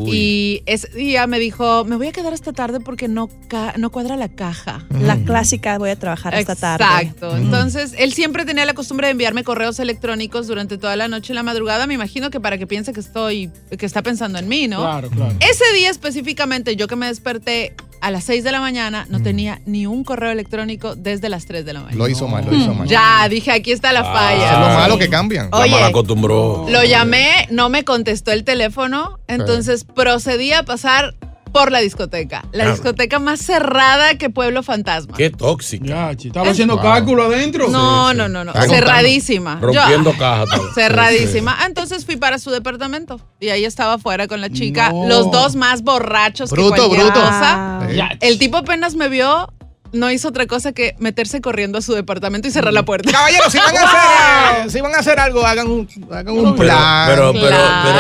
Y 0.06 0.62
ese 0.66 0.88
día 0.90 1.26
me 1.26 1.40
dijo, 1.40 1.84
me 1.86 1.96
voy 1.96 2.08
a 2.08 2.12
quedar 2.12 2.34
esta 2.34 2.52
tarde 2.54 2.80
porque 2.80 3.08
no, 3.08 3.28
ca- 3.48 3.74
no 3.78 3.90
cuadra 3.92 4.18
la 4.18 4.28
caja. 4.30 4.86
La 5.02 5.18
clásica, 5.18 5.78
voy 5.80 5.90
a 5.90 5.96
trabajar 5.98 6.36
esta 6.36 6.56
tarde. 6.56 6.84
Exacto. 7.08 7.36
Entonces, 7.36 7.94
él 7.98 8.14
siempre 8.14 8.46
tenía 8.46 8.66
la 8.66 8.74
costumbre 8.74 9.08
de 9.08 9.12
enviarme 9.12 9.44
correos 9.44 9.80
electrónicos 9.80 10.48
durante 10.48 10.78
toda 10.78 10.96
la 10.96 11.08
noche 11.08 11.34
y 11.34 11.36
la 11.36 11.44
madrugada. 11.44 11.88
Me 11.88 11.96
imagino 11.96 12.30
que 12.30 12.40
para 12.40 12.58
que 12.58 12.68
piense 12.68 12.94
que 12.94 13.00
estoy, 13.00 13.50
que 13.78 13.86
está 13.86 14.04
pensando 14.04 14.38
en 14.38 14.48
mí, 14.48 14.68
¿no? 14.68 14.80
Claro, 14.82 15.10
claro. 15.10 15.34
Ese 15.40 15.64
día 15.74 15.90
específicamente, 15.90 16.76
yo 16.76 16.88
que 16.88 16.96
me 16.96 17.08
desperté 17.08 17.74
a 18.02 18.12
las 18.12 18.24
6 18.24 18.44
de 18.44 18.52
la 18.52 18.60
mañana, 18.62 19.06
no 19.10 19.22
tenía 19.22 19.62
ni 19.66 19.86
un 19.86 20.04
correo 20.04 20.32
electrónico 20.32 20.96
desde 20.96 21.30
las 21.30 21.46
3 21.46 21.66
de 21.66 21.74
la 21.74 21.80
mañana. 21.82 21.98
Lo 21.98 22.08
hizo 22.08 22.28
mal, 22.28 22.46
lo 22.46 22.54
hizo 22.56 22.74
mal. 22.74 22.88
Ya, 22.88 23.28
dije, 23.30 23.52
aquí 23.52 23.72
está 23.72 23.92
la 23.92 24.02
Eso 24.02 24.10
es 24.10 24.16
falla. 24.16 24.60
lo 24.60 24.68
malo 24.80 24.98
que 24.98 25.10
cambian. 25.10 25.50
La 25.52 25.58
Oye. 25.60 25.72
mal 25.72 25.84
acostumbró. 25.84 26.66
Lo 26.70 26.84
llamé, 26.84 27.48
no 27.52 27.70
me 27.70 27.84
contestó 27.84 28.32
el 28.32 28.44
teléfono, 28.44 29.20
entonces 29.28 29.84
procedí 29.84 30.54
a 30.54 30.64
pasar 30.64 31.16
por 31.52 31.72
la 31.72 31.80
discoteca. 31.80 32.44
La 32.52 32.66
Ah. 32.66 32.72
discoteca 32.72 33.20
más 33.20 33.40
cerrada 33.42 34.16
que 34.18 34.30
Pueblo 34.30 34.64
Fantasma. 34.64 35.16
Qué 35.18 35.30
tóxica. 35.30 35.86
Ya, 35.86 36.12
estaba 36.12 36.50
haciendo 36.52 36.80
cálculo 36.80 37.24
adentro. 37.24 37.68
No, 37.70 38.14
no, 38.14 38.28
no, 38.30 38.44
no. 38.44 38.52
Está 38.52 38.68
Cerradísima. 38.68 39.60
Rompiendo 39.62 40.14
cajas. 40.18 40.50
todo. 40.50 40.74
Cerradísima. 40.74 41.56
Ah, 41.60 41.66
Entonces 41.68 42.06
fui 42.06 42.18
para 42.18 42.40
su 42.40 42.52
departamento 42.52 43.20
y 43.40 43.50
ahí 43.50 43.66
estaba 43.66 43.94
afuera 43.94 44.28
con 44.28 44.42
la 44.42 44.50
chica, 44.50 44.92
No. 44.92 45.08
los 45.08 45.32
dos 45.32 45.56
más 45.56 45.84
borrachos 45.84 46.50
Bruto, 46.52 46.74
que 46.74 46.78
cualquier 46.82 47.04
bruto. 47.06 47.20
cosa. 47.22 47.88
Ya, 47.94 48.10
El 48.22 48.38
tipo 48.40 48.58
apenas 48.58 48.96
me 48.96 49.08
vio, 49.10 49.52
no 49.92 50.12
hizo 50.12 50.28
otra 50.28 50.46
cosa 50.46 50.72
que 50.72 50.96
meterse 51.00 51.42
corriendo 51.42 51.78
a 51.80 51.82
su 51.82 51.94
departamento 51.94 52.48
y 52.48 52.52
cerrar 52.52 52.74
la 52.74 52.84
puerta. 52.84 53.12
Caballeros, 53.12 53.52
si 53.52 53.58
van 53.58 53.76
a 53.76 53.82
hacer, 53.82 54.72
si 54.72 54.82
van 54.82 54.94
a 54.94 54.98
hacer 55.00 55.20
algo, 55.20 55.46
hagan 55.46 55.68
un, 55.68 55.88
hagan 56.12 56.30
un 56.38 56.44
Pero, 56.44 56.56
plan. 56.56 57.08
pero, 57.10 57.34
pero, 57.34 57.48
Claro. 57.48 57.92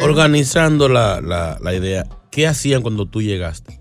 pero 0.00 0.04
organizando 0.04 0.88
la, 0.88 1.20
la, 1.20 1.56
la 1.60 1.74
idea, 1.74 2.04
¿qué 2.30 2.46
hacían 2.46 2.82
cuando 2.82 3.06
tú 3.06 3.22
llegaste? 3.22 3.80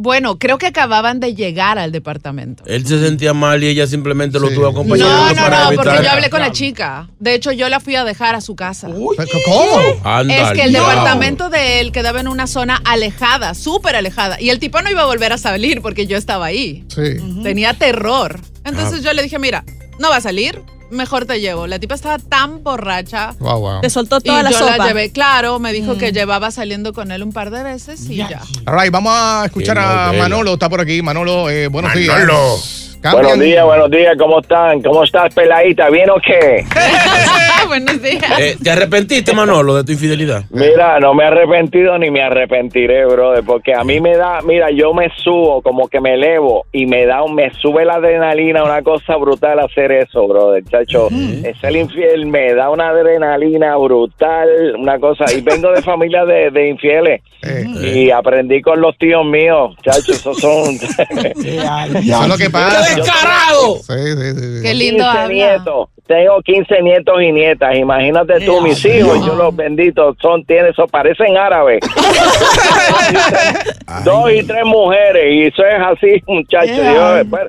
Bueno, 0.00 0.38
creo 0.38 0.58
que 0.58 0.66
acababan 0.68 1.18
de 1.18 1.34
llegar 1.34 1.76
al 1.76 1.90
departamento. 1.90 2.62
Él 2.66 2.86
se 2.86 3.00
sentía 3.04 3.34
mal 3.34 3.64
y 3.64 3.66
ella 3.66 3.84
simplemente 3.88 4.38
lo 4.38 4.46
Sí. 4.46 4.54
tuvo 4.54 4.68
acompañando 4.68 5.12
No, 5.12 5.28
no, 5.30 5.34
para 5.34 5.58
no, 5.64 5.66
evitar. 5.70 5.84
porque 5.86 6.04
yo 6.04 6.10
hablé 6.12 6.30
con 6.30 6.38
la 6.40 6.52
chica. 6.52 7.08
De 7.18 7.34
hecho, 7.34 7.50
yo 7.50 7.68
la 7.68 7.80
fui 7.80 7.96
a 7.96 8.04
dejar 8.04 8.36
a 8.36 8.40
su 8.40 8.54
casa. 8.54 8.86
Pero, 8.86 9.28
¿Cómo? 9.44 9.80
Anda, 10.04 10.36
Es 10.36 10.52
que 10.52 10.62
el 10.66 10.72
departamento 10.72 11.50
de 11.50 11.80
él 11.80 11.90
quedaba 11.90 12.20
en 12.20 12.28
una 12.28 12.46
zona 12.46 12.80
alejada, 12.84 13.54
súper 13.54 13.96
alejada. 13.96 14.40
Y 14.40 14.50
el 14.50 14.60
tipo 14.60 14.80
no 14.82 14.88
iba 14.88 15.02
a 15.02 15.06
volver 15.06 15.32
a 15.32 15.38
salir 15.38 15.82
porque 15.82 16.06
yo 16.06 16.16
estaba 16.16 16.46
ahí. 16.46 16.84
Sí. 16.94 17.16
Tenía 17.42 17.74
terror. 17.74 18.38
Entonces 18.64 19.00
Ah. 19.00 19.02
yo 19.02 19.12
le 19.14 19.22
dije, 19.24 19.40
mira, 19.40 19.64
no 19.98 20.10
va 20.10 20.16
a 20.18 20.20
salir, 20.20 20.62
mejor 20.90 21.26
te 21.26 21.40
llevo. 21.40 21.66
La 21.66 21.78
tipa 21.78 21.94
estaba 21.94 22.18
tan 22.18 22.62
borracha. 22.62 23.34
Wow, 23.38 23.60
wow. 23.60 23.80
Te 23.80 23.90
soltó 23.90 24.18
Y 24.18 24.22
toda 24.22 24.42
la 24.42 24.50
yo 24.50 24.58
sopa. 24.58 24.76
la 24.78 24.86
llevé, 24.88 25.10
claro, 25.12 25.58
me 25.58 25.72
dijo 25.72 25.96
que 25.98 26.12
llevaba 26.12 26.50
saliendo 26.50 26.92
con 26.92 27.10
él 27.12 27.22
un 27.22 27.32
par 27.32 27.50
de 27.50 27.62
veces 27.62 28.08
y 28.10 28.16
ya. 28.16 28.40
All 28.66 28.78
right, 28.80 28.90
vamos 28.92 29.12
a 29.14 29.42
escuchar 29.46 29.76
Qué 29.76 29.82
a 29.82 30.06
novela. 30.06 30.22
Manolo. 30.24 30.52
Está 30.54 30.68
por 30.68 30.80
aquí. 30.80 31.02
Manolo, 31.02 31.50
eh, 31.50 31.68
buenos 31.68 31.94
Manolo. 31.94 32.56
días. 32.56 32.84
Cambian- 33.00 33.12
Buenos 33.22 33.38
días, 33.38 33.64
buenos 33.64 33.90
días, 33.92 34.14
¿cómo 34.18 34.40
están? 34.40 34.82
¿Cómo 34.82 35.04
estás, 35.04 35.32
peladita? 35.32 35.88
¿Bien 35.88 36.10
o 36.10 36.16
qué? 36.20 36.66
Buenos 37.78 38.02
días. 38.02 38.24
Eh, 38.40 38.56
¿Te 38.62 38.70
arrepentiste, 38.70 39.32
Manolo, 39.34 39.74
de 39.76 39.84
tu 39.84 39.92
infidelidad? 39.92 40.44
Mira, 40.50 40.98
no 41.00 41.12
me 41.14 41.24
he 41.24 41.26
arrepentido 41.26 41.98
ni 41.98 42.10
me 42.10 42.22
arrepentiré, 42.22 43.04
brother, 43.06 43.44
porque 43.44 43.74
a 43.74 43.84
mí 43.84 44.00
me 44.00 44.16
da, 44.16 44.40
mira, 44.42 44.70
yo 44.70 44.92
me 44.94 45.08
subo, 45.22 45.60
como 45.62 45.88
que 45.88 46.00
me 46.00 46.14
elevo 46.14 46.64
y 46.72 46.86
me 46.86 47.04
da, 47.06 47.22
un- 47.22 47.34
me 47.34 47.50
sube 47.60 47.84
la 47.84 47.94
adrenalina, 47.94 48.64
una 48.64 48.82
cosa 48.82 49.16
brutal 49.16 49.58
hacer 49.60 49.92
eso, 49.92 50.26
brother, 50.26 50.64
chacho. 50.64 51.08
Es 51.44 51.62
el 51.62 51.76
infiel, 51.76 52.26
me 52.26 52.54
da 52.54 52.70
una 52.70 52.88
adrenalina 52.88 53.76
brutal, 53.76 54.48
una 54.78 54.98
cosa, 54.98 55.26
y 55.32 55.40
vengo 55.42 55.70
de 55.72 55.82
familia 55.82 56.24
de, 56.24 56.50
de 56.50 56.68
infieles. 56.70 57.22
Eh, 57.42 57.64
Y 57.94 58.10
aprendí 58.10 58.60
con 58.62 58.80
los 58.80 58.96
tíos 58.98 59.24
míos, 59.24 59.76
chacho, 59.82 60.12
esos 60.12 60.38
son... 60.40 60.74
es 60.74 62.28
lo 62.28 62.36
que 62.36 62.50
pasa. 62.50 62.94
¡Descarado! 62.96 63.76
Sí, 63.76 63.94
sí, 63.94 64.32
sí, 64.34 64.56
sí. 64.56 64.62
Qué 64.62 64.74
lindo 64.74 65.04
15 65.04 65.18
habla. 65.18 65.28
nietos. 65.34 65.88
Tengo 66.06 66.40
15 66.42 66.82
nietos 66.82 67.16
y 67.22 67.32
Imagínate 67.74 68.40
tú, 68.40 68.60
mis 68.60 68.84
hijos, 68.84 69.24
yo 69.24 69.34
los 69.34 69.54
benditos 69.54 70.16
son, 70.20 70.44
tienen, 70.44 70.72
eso 70.72 70.86
parecen 70.86 71.36
árabes. 71.36 71.80
Dos 74.04 74.32
y 74.32 74.46
tres 74.46 74.64
mujeres, 74.64 75.32
y 75.32 75.44
eso 75.44 75.64
es 75.64 75.80
así, 75.80 76.22
muchachos. 76.26 76.76
Yo, 76.76 77.24
bueno, 77.26 77.48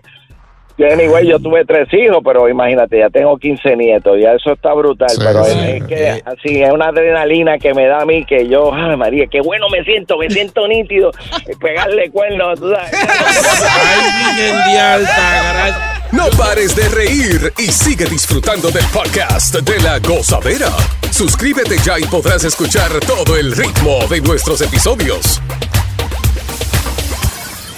yo, 0.80 0.88
anyway, 0.88 1.28
yo 1.28 1.38
tuve 1.39 1.65
tres 1.65 1.93
hijos, 1.93 2.19
pero 2.24 2.48
imagínate, 2.48 3.00
ya 3.00 3.10
tengo 3.10 3.38
15 3.38 3.76
nietos, 3.76 4.17
ya 4.17 4.32
eso 4.32 4.54
está 4.54 4.74
brutal. 4.74 5.10
Sí, 5.10 5.22
pero 5.22 5.43
sí. 5.43 5.60
es, 5.60 5.82
es 5.82 5.84
que 5.84 6.22
así, 6.24 6.63
es 6.63 6.72
una 6.72 6.88
adrenalina 6.88 7.58
que 7.58 7.74
me 7.74 7.86
da 7.86 8.00
a 8.00 8.06
mí 8.06 8.26
que 8.26 8.48
yo, 8.48 8.74
ay 8.74 8.95
María, 8.95 9.28
qué 9.28 9.41
bueno 9.41 9.67
me 9.69 9.84
siento, 9.84 10.17
me 10.17 10.30
siento 10.30 10.65
nítido. 10.69 11.12
Pegarle 11.60 12.10
cuernos, 12.12 12.62
tú 12.62 12.72
sabes. 12.72 12.93
Ay, 14.74 15.98
No 16.12 16.28
pares 16.36 16.76
de 16.76 16.89
reír 16.89 17.54
y 17.60 17.72
sigue 17.72 18.06
disfrutando 18.06 18.72
del 18.72 18.86
podcast 18.86 19.56
de 19.58 19.80
la 19.80 20.00
gozadera. 20.00 20.72
Suscríbete 21.12 21.78
ya 21.86 22.00
y 22.00 22.04
podrás 22.04 22.43
escuchar 22.43 22.91
todo 23.02 23.38
el 23.38 23.52
ritmo 23.52 24.00
de 24.10 24.19
nuestros 24.19 24.60
episodios. 24.62 25.39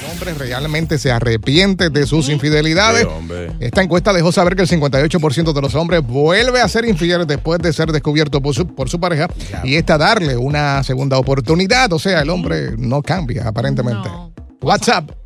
hombre 0.10 0.34
realmente 0.36 0.98
se 0.98 1.12
arrepiente 1.12 1.90
de 1.90 2.08
sus 2.08 2.30
infidelidades. 2.30 3.06
Sí. 3.06 3.56
Esta 3.60 3.84
encuesta 3.84 4.14
dejó 4.14 4.32
saber 4.32 4.56
que 4.56 4.62
el 4.62 4.70
58% 4.70 5.52
de 5.52 5.62
los 5.62 5.76
hombres 5.76 6.02
vuelve 6.02 6.62
a 6.62 6.70
ser 6.70 6.86
infiel 6.86 7.28
después 7.28 7.60
de 7.60 7.74
ser 7.74 7.92
descubierto 7.92 8.42
por 8.42 8.56
su, 8.56 8.66
por 8.66 8.90
su 8.90 8.98
pareja 8.98 9.28
y 9.66 9.76
esta 9.76 9.98
darle 9.98 10.38
una 10.38 10.84
segunda 10.84 11.18
oportunidad. 11.18 11.92
O 11.92 12.00
sea, 12.00 12.22
el 12.22 12.30
hombre 12.30 12.78
no 12.78 13.02
cambia 13.02 13.46
aparentemente. 13.46 14.08
No. 14.08 14.32
WhatsApp. 14.62 15.21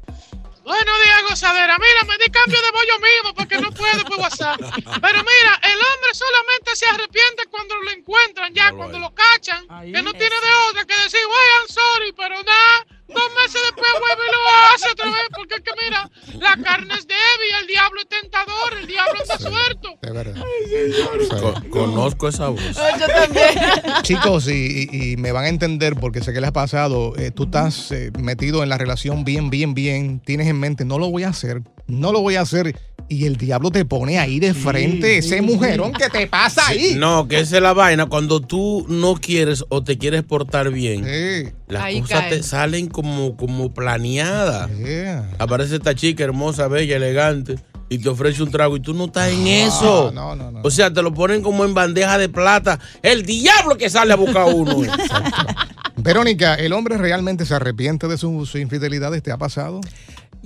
Buenos 0.65 1.04
días, 1.04 1.21
gozadera. 1.30 1.78
Mira, 1.78 2.04
me 2.08 2.17
di 2.17 2.32
cambio 2.32 2.60
de 2.60 2.71
bollo 2.71 2.99
mismo 2.99 3.36
porque 3.36 3.58
no 3.62 3.71
puedo 3.71 4.04
por 4.06 4.19
WhatsApp. 4.19 4.60
Pero 4.60 5.19
mira, 5.23 5.60
el 5.62 5.78
hombre 5.78 6.12
solamente 6.13 6.75
se 6.75 6.88
arrepiente 6.88 7.45
cuando 7.51 7.75
lo 7.75 7.91
encuentran, 7.91 8.51
ya 8.51 8.71
cuando 8.71 8.97
lo 8.97 9.13
cachan, 9.13 9.62
que 9.67 10.01
no 10.01 10.12
tiene 10.12 10.36
de 10.36 10.51
otra 10.69 10.86
que 10.86 10.95
decir, 11.04 11.19
wey, 11.19 11.49
I'm 11.60 11.67
sorry, 11.69 12.12
pero 12.13 12.36
nada. 12.41 12.86
Dos 13.08 13.30
meses 13.41 13.62
después 13.65 13.91
vuelve 14.00 14.24
y 14.28 14.32
lo 14.32 14.74
hace 14.76 14.91
otra 14.91 15.06
vez, 15.06 15.28
porque 15.36 15.56
es 15.56 15.62
que 15.62 15.72
mira, 15.84 16.10
la 16.39 16.63
carne 16.63 16.94
es 16.96 17.08
débil, 17.08 17.56
el 17.62 17.68
diablo 17.68 18.00
es 18.02 18.08
tentador, 18.10 18.74
el 18.82 18.88
diablo 18.88 19.13
anda 19.22 19.38
suelto. 19.38 19.89
De 20.02 20.12
verdad. 20.12 20.44
Sí. 20.68 21.30
Co- 21.39 21.70
conozco 21.70 22.28
esa 22.28 22.48
voz. 22.50 22.62
Yo 22.63 23.08
también. 23.08 23.54
Chicos, 24.02 24.48
y, 24.48 24.88
y- 24.91 25.12
y 25.13 25.18
me 25.18 25.32
van 25.32 25.46
a 25.46 25.50
entender 25.50 25.96
porque 25.96 26.22
sé 26.24 26.34
que 26.34 26.41
les 26.41 26.50
ha 26.50 26.54
pasado. 26.54 27.13
eh, 27.18 27.30
tú 27.32 27.44
estás 27.44 27.91
eh, 27.91 28.12
metido 28.18 28.63
en 28.63 28.70
la 28.70 28.78
relación 28.80 29.24
bien, 29.24 29.50
bien, 29.52 29.74
bien. 29.76 30.20
Tienes 30.20 30.48
en 30.48 30.60
mente, 30.60 30.84
no 30.84 30.98
lo 30.98 31.10
voy 31.12 31.24
a 31.24 31.30
hacer, 31.30 31.62
no 31.88 32.12
lo 32.12 32.21
voy 32.21 32.36
a 32.36 32.41
hacer. 32.41 32.78
Y 33.08 33.26
el 33.26 33.36
diablo 33.38 33.69
te 33.69 33.86
pone 33.86 34.17
ahí 34.17 34.39
de 34.39 34.56
frente, 34.56 35.19
ese 35.19 35.39
mujerón 35.43 35.93
que 35.93 36.10
te 36.10 36.26
pasa 36.26 36.67
ahí. 36.67 36.95
No, 36.98 37.28
que 37.28 37.39
esa 37.39 37.58
es 37.58 37.62
la 37.62 37.74
vaina. 37.74 38.08
Cuando 38.08 38.39
tú 38.41 38.84
no 38.89 39.13
quieres 39.15 39.63
o 39.69 39.84
te 39.84 40.00
quieres 40.00 40.24
portar 40.24 40.71
bien, 40.71 41.04
Sí, 41.06 41.52
las 41.67 41.84
Ahí 41.84 42.02
cosas 42.02 42.30
te 42.30 42.41
salen 42.41 42.88
como, 42.88 43.38
como 43.38 43.71
planeadas. 43.76 44.71
yeah. 44.80 45.30
Aparece 45.38 45.76
esta 45.76 45.93
chica 45.93 46.24
hermosa, 46.24 46.67
bella, 46.67 46.95
elegante. 46.95 47.58
y 47.89 48.00
te 48.00 48.10
ofrece 48.10 48.41
un 48.41 48.50
trago 48.50 48.76
y 48.76 48.80
tú 48.80 48.95
no 48.95 49.06
estás 49.06 49.30
en 49.32 49.45
eso. 49.45 50.12
no, 50.12 50.36
no, 50.36 50.50
no. 50.50 50.62
O 50.63 50.71
sea, 50.71 50.91
te 50.91 51.04
lo 51.04 51.13
ponen 51.13 51.43
como 51.43 51.63
en 51.63 51.76
bandeja 51.76 52.17
de 52.17 52.28
plata. 52.30 52.80
El 53.04 53.24
diablo 53.24 53.78
que 53.78 53.88
sale 53.91 54.13
a 54.13 54.15
buscar 54.15 54.43
a 54.43 54.45
uno. 54.45 54.78
Verónica, 55.98 56.56
¿el 56.56 56.74
hombre 56.74 56.98
realmente 56.98 57.45
se 57.45 57.54
arrepiente 57.54 58.08
de 58.08 58.17
sus 58.17 58.50
sus 58.50 58.60
infidelidades? 58.62 59.24
¿Te 59.24 59.32
ha 59.32 59.38
pasado? 59.38 59.82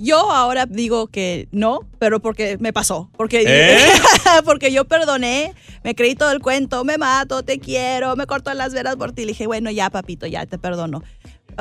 Yo 0.02 0.30
ahora 0.30 0.64
digo 0.64 1.08
que 1.08 1.46
no, 1.52 1.80
pero 1.98 2.20
porque 2.20 2.56
me 2.58 2.72
pasó. 2.72 3.10
Porque, 3.18 3.44
¿Eh? 3.46 3.78
porque 4.46 4.72
yo 4.72 4.86
perdoné, 4.86 5.54
me 5.84 5.94
creí 5.94 6.14
todo 6.14 6.30
el 6.32 6.40
cuento, 6.40 6.84
me 6.84 6.96
mato, 6.96 7.42
te 7.42 7.58
quiero, 7.58 8.16
me 8.16 8.26
corto 8.26 8.52
las 8.54 8.72
venas 8.72 8.96
por 8.96 9.12
ti. 9.12 9.22
Le 9.22 9.32
dije, 9.32 9.46
bueno, 9.46 9.70
ya, 9.70 9.90
papito, 9.90 10.26
ya 10.26 10.46
te 10.46 10.56
perdono. 10.56 11.02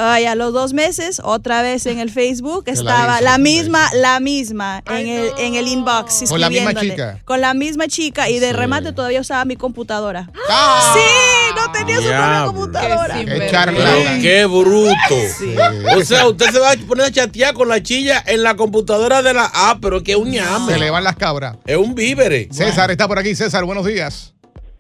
Ay, 0.02 0.28
a 0.28 0.36
los 0.36 0.54
dos 0.54 0.72
meses, 0.72 1.22
otra 1.22 1.62
vez 1.62 1.86
en 1.86 2.00
el 2.00 2.10
Facebook, 2.10 2.64
estaba 2.68 3.20
la 3.20 3.38
misma, 3.38 3.86
la 3.94 4.22
misma, 4.22 4.82
en 4.90 5.10
el, 5.10 5.30
en 5.38 5.56
el 5.56 5.68
inbox. 5.68 6.24
Con 6.30 6.40
la 6.40 6.50
misma 6.50 6.74
chica. 6.74 7.20
Con 7.26 7.42
la 7.42 7.54
misma 7.54 7.86
chica 7.90 8.30
y 8.30 8.40
de 8.40 8.54
remate 8.54 8.94
todavía 8.94 9.20
usaba 9.20 9.44
mi 9.44 9.58
computadora. 9.58 10.32
¡Ah! 10.50 10.96
Sí, 10.96 11.54
no 11.54 11.70
tenía 11.74 11.98
su 11.98 12.04
propia 12.04 12.44
computadora. 12.46 13.16
Pero 13.26 14.22
qué 14.22 14.46
bruto. 14.46 15.98
O 15.98 16.02
sea, 16.06 16.30
usted 16.30 16.46
se 16.46 16.60
va 16.60 16.72
a 16.72 16.76
poner 16.88 17.08
a 17.08 17.12
chatear 17.12 17.54
con 17.54 17.68
la 17.68 17.84
chilla 17.84 18.24
en 18.26 18.42
la 18.42 18.56
computadora 18.56 19.22
de 19.22 19.34
la. 19.34 19.52
Ah, 19.54 19.80
pero 19.82 20.02
que 20.02 20.14
es 20.14 20.18
un 20.18 20.32
ñame. 20.32 20.72
Se 20.72 20.80
le 20.80 20.92
van 20.92 21.04
las 21.04 21.18
cabras. 21.18 21.58
Es 21.66 21.76
un 21.76 21.94
vívere. 21.94 22.48
César 22.52 22.90
está 22.90 23.06
por 23.06 23.20
aquí. 23.20 23.36
César, 23.36 23.66
buenos 23.66 23.86
días. 23.86 24.34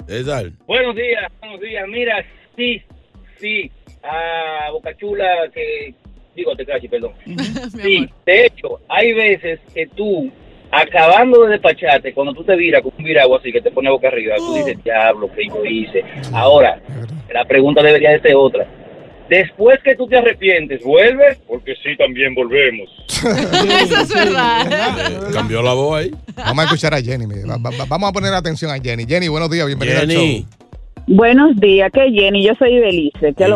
César. 0.07 0.49
Buenos 0.65 0.95
días, 0.95 1.29
buenos 1.41 1.59
días. 1.59 1.83
Mira, 1.89 2.25
sí, 2.55 2.81
sí, 3.39 3.71
a 4.03 4.69
Bocachula 4.71 5.27
que... 5.53 5.93
Digo, 6.35 6.55
te 6.55 6.65
cachi, 6.65 6.87
perdón. 6.87 7.11
Sí, 7.81 8.07
de 8.25 8.45
hecho, 8.45 8.79
hay 8.87 9.13
veces 9.13 9.59
que 9.73 9.87
tú, 9.87 10.31
acabando 10.71 11.43
de 11.45 11.51
despacharte, 11.53 12.13
cuando 12.13 12.33
tú 12.33 12.43
te 12.43 12.55
viras 12.55 12.81
con 12.81 12.93
un 12.97 13.03
virago 13.03 13.37
así 13.37 13.51
que 13.51 13.59
te 13.61 13.71
pone 13.71 13.89
boca 13.89 14.07
arriba, 14.07 14.35
tú 14.37 14.53
dices, 14.55 14.81
diablo, 14.83 15.29
que 15.33 15.47
yo 15.47 15.65
hice. 15.65 16.03
Ahora, 16.33 16.79
la 17.33 17.43
pregunta 17.45 17.81
debería 17.81 18.11
de 18.11 18.21
ser 18.21 18.35
otra. 18.35 18.65
Después 19.27 19.79
que 19.83 19.95
tú 19.95 20.07
te 20.07 20.17
arrepientes, 20.17 20.81
¿vuelves? 20.83 21.37
Porque 21.47 21.75
sí, 21.83 21.95
también 21.97 22.33
volvemos. 22.33 22.89
Eso 23.09 24.01
es 24.01 24.09
verdad. 24.13 25.31
Cambió 25.33 25.61
la 25.61 25.73
voz 25.73 25.99
ahí. 25.99 26.11
Vamos 26.35 26.59
a 26.59 26.63
escuchar 26.65 26.93
a 26.95 27.01
Jenny. 27.01 27.27
mire. 27.27 27.43
Va- 27.45 27.57
va- 27.57 27.85
vamos 27.87 28.09
a 28.09 28.13
poner 28.13 28.33
atención 28.33 28.71
a 28.71 28.79
Jenny. 28.79 29.05
Jenny, 29.07 29.27
buenos 29.27 29.51
días. 29.51 29.67
Bienvenida 29.67 29.99
al 29.99 30.09
Jenny. 30.09 30.39
show. 30.39 30.68
Buenos 31.11 31.55
días, 31.55 31.91
que 31.91 32.11
Jenny, 32.11 32.45
yo 32.45 32.53
soy 32.59 32.77
Belice. 32.79 33.33
¿Qué 33.35 33.47
lo 33.47 33.55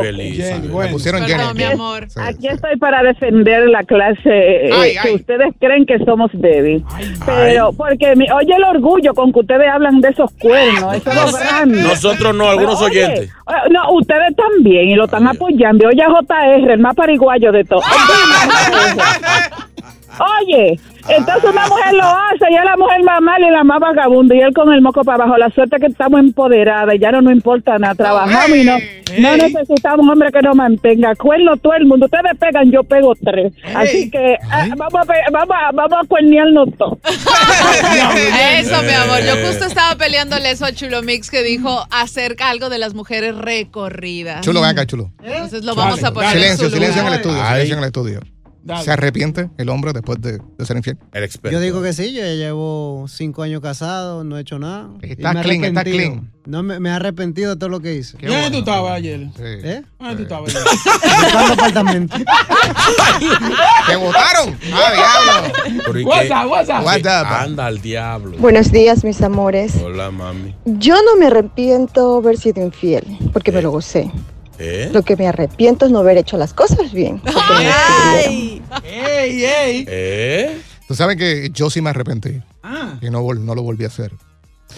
pusieron 0.92 1.22
Perdón, 1.24 1.48
Jenny. 1.50 1.54
mi 1.54 1.64
amor. 1.66 2.08
Aquí 2.16 2.48
estoy 2.48 2.78
para 2.78 3.04
defender 3.04 3.70
la 3.70 3.84
clase 3.84 4.22
eh, 4.26 4.70
Ay, 4.74 4.94
que 4.94 5.10
ay. 5.10 5.16
ustedes 5.16 5.54
creen 5.60 5.86
que 5.86 6.00
somos 6.00 6.32
débil. 6.34 6.84
Pero, 7.28 7.72
porque, 7.74 8.16
mi- 8.16 8.30
oye, 8.32 8.56
el 8.56 8.64
orgullo 8.64 9.14
con 9.14 9.32
que 9.32 9.42
ustedes 9.42 9.68
hablan 9.72 10.02
de 10.02 10.10
esos 10.10 10.32
cuernos, 10.40 10.96
eso 10.96 11.12
es 11.12 11.16
lo 11.16 11.38
grande. 11.38 11.84
Nosotros 11.84 12.34
no, 12.36 12.50
algunos 12.50 12.80
Pero, 12.80 12.92
oye, 12.92 13.06
oyentes. 13.06 13.30
eh, 13.30 13.70
No, 13.70 13.92
ustedes 13.94 14.36
también, 14.36 14.90
y 14.90 14.96
lo 14.96 15.06
están 15.06 15.28
apoyando. 15.28 15.88
Oye, 15.90 16.04
JR, 16.04 16.74
el 16.74 16.80
más 16.80 16.96
pariguayo 16.96 17.52
de 17.52 17.64
todos. 17.66 17.86
Oye, 20.20 20.80
entonces 21.08 21.50
una 21.50 21.68
mujer 21.68 21.94
lo 21.94 22.04
hace 22.04 22.52
y 22.52 22.56
es 22.56 22.64
la 22.64 22.78
mujer 22.78 23.04
más 23.04 23.22
mala 23.22 23.48
y 23.48 23.52
la 23.52 23.64
más 23.64 23.80
vagabunda 23.80 24.36
y 24.36 24.40
él 24.40 24.54
con 24.54 24.72
el 24.72 24.82
moco 24.82 25.04
para 25.04 25.24
abajo. 25.24 25.38
La 25.38 25.50
suerte 25.50 25.76
es 25.76 25.82
que 25.82 25.88
estamos 25.88 26.20
empoderadas 26.20 26.96
y 26.96 27.00
ya 27.00 27.12
no 27.12 27.22
nos 27.22 27.34
importa 27.34 27.78
nada. 27.78 27.96
Trabajamos 27.96 28.58
y 28.58 28.64
no, 28.64 28.78
no 29.20 29.38
necesitamos 29.38 30.06
un 30.06 30.12
hombre 30.12 30.32
que 30.32 30.42
nos 30.42 30.56
mantenga. 30.56 31.16
Cuerno 31.16 31.58
todo 31.58 31.74
el 31.74 31.86
mundo. 31.86 32.06
Ustedes 32.06 32.38
pegan, 32.40 32.72
yo 32.72 32.84
pego 32.84 33.14
tres. 33.16 33.54
Así 33.76 34.10
que 34.10 34.38
ah, 34.50 34.68
vamos, 34.78 34.94
a, 34.96 35.32
vamos, 35.32 35.56
a, 35.56 35.72
vamos 35.72 36.00
a 36.04 36.08
cuernearnos 36.08 36.70
todos. 36.78 36.98
Eso, 38.60 38.82
mi 38.84 38.94
amor. 38.94 39.20
Yo 39.26 39.48
justo 39.48 39.66
estaba 39.66 39.96
peleándole 39.96 40.52
eso 40.52 40.66
a 40.66 40.72
Chulo 40.72 41.02
Mix 41.02 41.30
que 41.30 41.44
dijo 41.44 41.86
acerca 41.90 42.50
algo 42.50 42.70
de 42.70 42.78
las 42.78 42.94
mujeres 42.94 43.36
recorridas. 43.36 44.42
Chulo, 44.42 44.62
ven 44.62 44.70
acá, 44.72 44.86
chulo. 44.86 45.12
Entonces 45.24 45.64
lo 45.64 45.76
vamos 45.76 46.04
a 46.04 46.12
poner 46.12 46.32
Silencio, 46.32 46.66
en 46.66 46.72
su 46.72 46.78
silencio 46.78 47.02
en 47.02 47.08
el 47.08 47.14
estudio. 47.16 47.42
Ay. 47.42 47.54
Silencio 47.54 47.74
en 47.76 47.80
el 47.80 47.86
estudio. 47.88 48.33
Dale. 48.66 48.84
¿Se 48.86 48.92
arrepiente 48.92 49.50
el 49.58 49.68
hombre 49.68 49.92
después 49.92 50.22
de, 50.22 50.40
de 50.58 50.66
ser 50.66 50.78
infiel? 50.78 50.98
El 51.12 51.24
experto. 51.26 51.52
Yo 51.54 51.60
digo 51.62 51.82
que 51.82 51.92
sí, 51.92 52.14
yo 52.14 52.22
ya 52.22 52.34
llevo 52.34 53.06
cinco 53.10 53.44
años 53.44 53.60
casado, 53.62 54.24
no 54.24 54.38
he 54.38 54.42
hecho 54.42 54.58
nada. 54.58 54.90
Está 55.02 55.42
clean, 55.42 55.66
está 55.66 55.84
clean. 55.84 56.32
No, 56.46 56.64
me, 56.64 56.80
me 56.80 56.88
he 56.90 56.92
arrepentido 56.94 57.52
de 57.52 57.56
todo 57.58 57.70
lo 57.70 57.82
que 57.82 57.96
hice. 57.96 58.18
¿Dónde 58.18 58.52
tú 58.52 58.58
estabas 58.60 58.94
ayer? 58.94 59.28
¿Eh? 59.40 59.82
¿Dónde 60.00 60.16
tú 60.16 60.22
estabas 60.24 60.56
ayer? 60.56 60.64
Buscando 61.24 61.54
apartamento. 61.54 62.16
¡Te 63.88 63.96
votaron! 63.96 64.58
¡Ah, 64.74 64.92
diablo! 64.94 65.82
Pero 65.86 66.00
¿y 66.00 66.04
What's 66.06 66.22
qué? 66.28 66.34
up, 66.34 66.50
what's 66.52 66.70
up? 66.70 66.86
What 66.86 67.00
up? 67.02 67.28
Anda 67.28 67.66
al 67.66 67.82
diablo. 67.82 68.38
Buenos 68.38 68.72
días, 68.72 69.04
mis 69.04 69.22
amores. 69.22 69.76
Hola, 69.84 70.12
mami. 70.12 70.56
Yo 70.66 70.96
no 71.04 71.18
me 71.18 71.28
arrepiento 71.28 72.14
de 72.14 72.18
haber 72.28 72.38
sido 72.38 72.64
infiel, 72.64 73.04
porque 73.32 73.52
me 73.52 73.62
lo 73.62 73.72
gocé. 73.72 74.10
¿Eh? 74.66 74.90
Lo 74.94 75.04
que 75.04 75.16
me 75.18 75.28
arrepiento 75.28 75.86
es 75.86 75.92
no 75.92 76.00
haber 76.00 76.18
hecho 76.18 76.38
las 76.38 76.54
cosas 76.54 76.92
bien. 76.94 77.22
descubrieron. 77.26 78.64
¡Ey, 78.84 79.46
ey! 79.46 79.86
¿Eh? 79.88 80.62
Tú 80.88 80.96
sabes 80.96 81.18
que 81.18 81.50
yo 81.54 81.70
sí 81.70 81.82
me 81.82 81.90
arrepentí 81.90 82.42
Ah. 82.64 82.98
y 83.02 83.10
no, 83.10 83.22
vol- 83.24 83.40
no 83.40 83.56
lo 83.56 83.62
volví 83.64 83.84
a 83.84 83.88
hacer. 83.88 84.14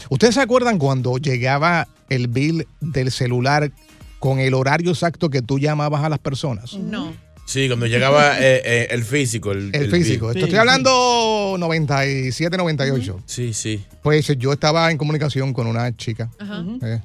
¿Ustedes 0.09 0.35
se 0.35 0.41
acuerdan 0.41 0.77
cuando 0.79 1.17
llegaba 1.17 1.87
el 2.09 2.27
bill 2.27 2.67
del 2.81 3.11
celular 3.11 3.71
con 4.19 4.39
el 4.39 4.53
horario 4.55 4.91
exacto 4.91 5.29
que 5.29 5.41
tú 5.41 5.59
llamabas 5.59 6.03
a 6.03 6.09
las 6.09 6.19
personas? 6.19 6.73
No. 6.73 7.13
Sí, 7.45 7.67
cuando 7.67 7.85
llegaba 7.85 8.39
eh, 8.39 8.61
eh, 8.65 8.87
el 8.89 9.03
físico. 9.03 9.51
El, 9.51 9.69
El 9.75 9.91
físico. 9.91 10.27
bill. 10.29 10.37
Esto 10.37 10.45
estoy 10.47 10.59
hablando 10.59 11.55
97, 11.59 12.57
98. 12.57 13.21
Sí, 13.27 13.53
sí. 13.53 13.85
Pues 14.01 14.27
yo 14.37 14.51
estaba 14.53 14.89
en 14.89 14.97
comunicación 14.97 15.53
con 15.53 15.67
una 15.67 15.95
chica 15.95 16.29
Ajá. 16.39 16.63
eh, 16.81 17.01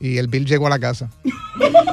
y 0.00 0.16
el 0.16 0.28
bill 0.28 0.46
llegó 0.46 0.66
a 0.66 0.70
la 0.70 0.78
casa. 0.78 1.10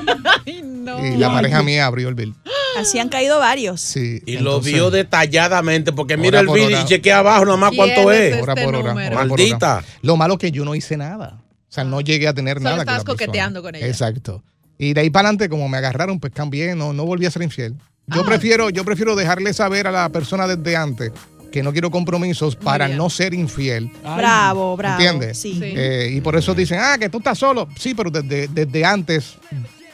Ay, 0.46 0.62
no. 0.64 1.06
Y 1.06 1.18
la 1.18 1.32
pareja 1.32 1.64
mía 1.64 1.86
abrió 1.86 2.10
el 2.10 2.16
bill. 2.16 2.36
Así 2.80 3.00
han 3.00 3.10
caído 3.10 3.40
varios. 3.40 3.82
Sí. 3.82 4.22
Y 4.26 4.38
lo 4.38 4.62
vio 4.62 4.92
detalladamente, 4.92 5.92
porque 5.92 6.18
mira 6.18 6.40
el 6.40 6.46
por 6.48 6.56
bill 6.58 6.68
hora. 6.68 6.82
y 6.82 6.86
chequea 6.86 7.20
abajo 7.20 7.46
nomás 7.46 7.72
cuánto 7.76 8.08
¿Quién 8.08 8.22
es. 8.22 8.36
es 8.38 8.42
hora 8.42 8.54
este 8.54 8.66
por 8.66 8.76
hora, 8.76 8.94
por 8.94 9.02
hora. 9.04 9.16
Maldita. 9.16 9.84
Lo 10.02 10.16
malo 10.18 10.38
que 10.38 10.52
yo 10.52 10.64
no 10.66 10.74
hice 10.76 10.98
nada. 10.98 11.42
O 11.70 11.74
sea, 11.74 11.84
no 11.84 12.02
llegué 12.02 12.28
a 12.28 12.34
tener 12.34 12.58
Solo 12.58 12.64
nada. 12.72 12.78
con 12.78 12.82
estabas 12.84 13.00
la 13.00 13.06
persona. 13.06 13.26
coqueteando 13.26 13.62
con 13.62 13.76
ella. 13.76 13.88
Exacto. 13.88 14.44
Y 14.78 14.94
de 14.94 15.02
ahí 15.02 15.10
para 15.10 15.28
adelante, 15.30 15.50
como 15.50 15.70
me 15.70 15.78
agarraron, 15.78 16.20
pues 16.20 16.34
cambié, 16.34 16.76
no, 16.76 16.92
no 16.94 17.06
volví 17.06 17.26
a 17.26 17.32
ser 17.32 17.44
infiel. 17.44 17.76
Yo 18.08 18.26
prefiero, 18.26 18.70
yo 18.70 18.84
prefiero 18.84 19.16
dejarle 19.16 19.54
saber 19.54 19.88
a 19.88 19.92
la 19.92 20.10
persona 20.10 20.48
desde 20.48 20.76
antes 20.76 21.12
que 21.52 21.62
no 21.64 21.72
quiero 21.72 21.92
compromisos 21.92 22.56
para 22.56 22.86
bien. 22.88 22.98
no 22.98 23.10
ser 23.10 23.34
infiel. 23.34 23.92
Bravo, 24.04 24.76
bravo. 24.78 24.96
¿Entiendes? 25.02 25.38
Sí. 25.38 25.54
Sí. 25.54 25.74
Eh, 25.76 26.10
y 26.14 26.22
por 26.22 26.36
eso 26.36 26.54
dicen, 26.56 26.80
ah, 26.82 26.98
que 26.98 27.10
tú 27.10 27.18
estás 27.20 27.38
solo. 27.38 27.68
Sí, 27.78 27.94
pero 27.94 28.10
desde, 28.10 28.48
desde 28.48 28.84
antes 28.86 29.38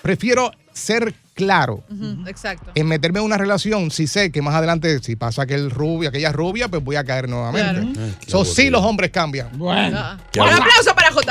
prefiero 0.08 0.52
ser 0.72 1.14
claro 1.34 1.84
Exacto. 2.28 2.72
en 2.76 2.88
meterme 2.88 3.20
en 3.20 3.26
una 3.26 3.38
relación 3.38 3.92
si 3.92 4.08
sé 4.08 4.32
que 4.32 4.42
más 4.42 4.56
adelante, 4.56 5.00
si 5.00 5.18
pasa 5.18 5.42
aquel 5.42 5.70
rubio, 5.70 6.08
aquella 6.08 6.32
rubia, 6.32 6.70
pues 6.70 6.82
voy 6.82 6.96
a 6.96 7.04
caer 7.04 7.28
nuevamente. 7.28 7.82
Claro. 7.82 8.08
Ay, 8.08 8.16
So, 8.26 8.46
sí, 8.46 8.70
los 8.70 8.82
hombres 8.84 9.12
cambian. 9.12 9.50
Bueno. 9.58 9.98
Ah. 10.00 10.18
Un 10.36 10.48
aplauso 10.50 10.96
para 10.96 11.12
JR. 11.12 11.28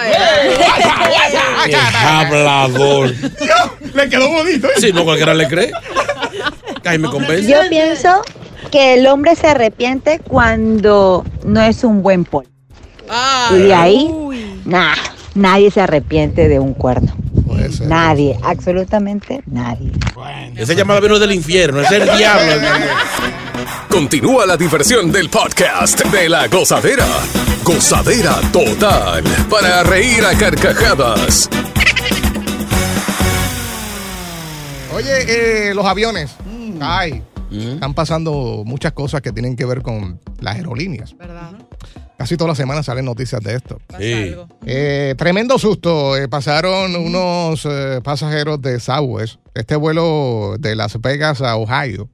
Hablador. 2.04 3.14
Le 3.94 4.08
quedó 4.10 4.28
bonito. 4.28 4.68
Sí, 4.78 4.92
no 4.92 5.04
cualquiera 5.04 5.32
le 5.32 5.48
cree. 5.48 5.70
Ay, 6.84 6.98
me 6.98 7.08
convence. 7.08 7.50
Yo 7.50 7.60
pienso 7.70 8.10
que 8.70 8.94
el 8.94 9.06
hombre 9.06 9.36
se 9.36 9.46
arrepiente 9.46 10.18
cuando 10.20 11.24
no 11.46 11.62
es 11.62 11.82
un 11.82 12.02
buen 12.02 12.24
polvo. 12.24 12.50
Ah, 13.08 13.48
Y 13.52 13.58
de 13.58 13.74
ahí, 13.74 14.10
nah, 14.66 14.94
nadie 15.34 15.70
se 15.70 15.80
arrepiente 15.80 16.48
de 16.48 16.58
un 16.60 16.74
cuerno. 16.74 17.16
Nadie, 17.86 18.36
absolutamente 18.42 19.42
nadie. 19.46 19.92
Esa 20.56 20.72
llamada 20.72 21.00
vino 21.00 21.18
del 21.18 21.32
infierno, 21.32 21.80
es 21.80 21.90
el 21.90 22.04
diablo. 22.16 22.68
Continúa 23.88 24.46
la 24.46 24.56
diversión 24.56 25.10
del 25.10 25.28
podcast 25.30 26.04
de 26.06 26.28
la 26.28 26.48
gozadera. 26.48 27.06
Gozadera 27.62 28.40
total. 28.52 29.24
Para 29.50 29.82
reír 29.82 30.24
a 30.24 30.36
carcajadas. 30.36 31.48
Oye, 34.94 35.70
eh, 35.70 35.74
los 35.74 35.84
aviones. 35.84 36.30
Ay, 36.80 37.22
están 37.50 37.94
pasando 37.94 38.62
muchas 38.64 38.92
cosas 38.92 39.22
que 39.22 39.32
tienen 39.32 39.56
que 39.56 39.64
ver 39.64 39.82
con 39.82 40.20
las 40.40 40.56
aerolíneas. 40.56 41.16
¿Verdad? 41.16 41.52
Casi 42.18 42.36
todas 42.36 42.48
las 42.48 42.56
semanas 42.58 42.86
salen 42.86 43.04
noticias 43.04 43.42
de 43.42 43.54
esto. 43.56 43.78
Sí. 43.98 44.34
Eh, 44.64 45.14
tremendo 45.18 45.58
susto. 45.58 46.16
eh, 46.16 46.28
pasaron 46.28 46.96
unos 46.96 47.66
eh, 47.70 48.00
pasajeros 48.02 48.60
de 48.62 48.80
Southwest. 48.80 49.36
Este 49.54 49.76
vuelo 49.76 50.56
de 50.58 50.74
Las 50.76 51.00
Vegas 51.00 51.42
a 51.42 51.56
Ohio. 51.56 52.08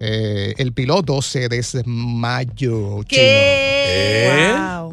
Eh, 0.00 0.54
el 0.58 0.72
piloto 0.72 1.22
se 1.22 1.48
desmayó. 1.48 3.00
¿Qué? 3.08 3.16
¿Eh? 3.88 4.54
Wow. 4.54 4.92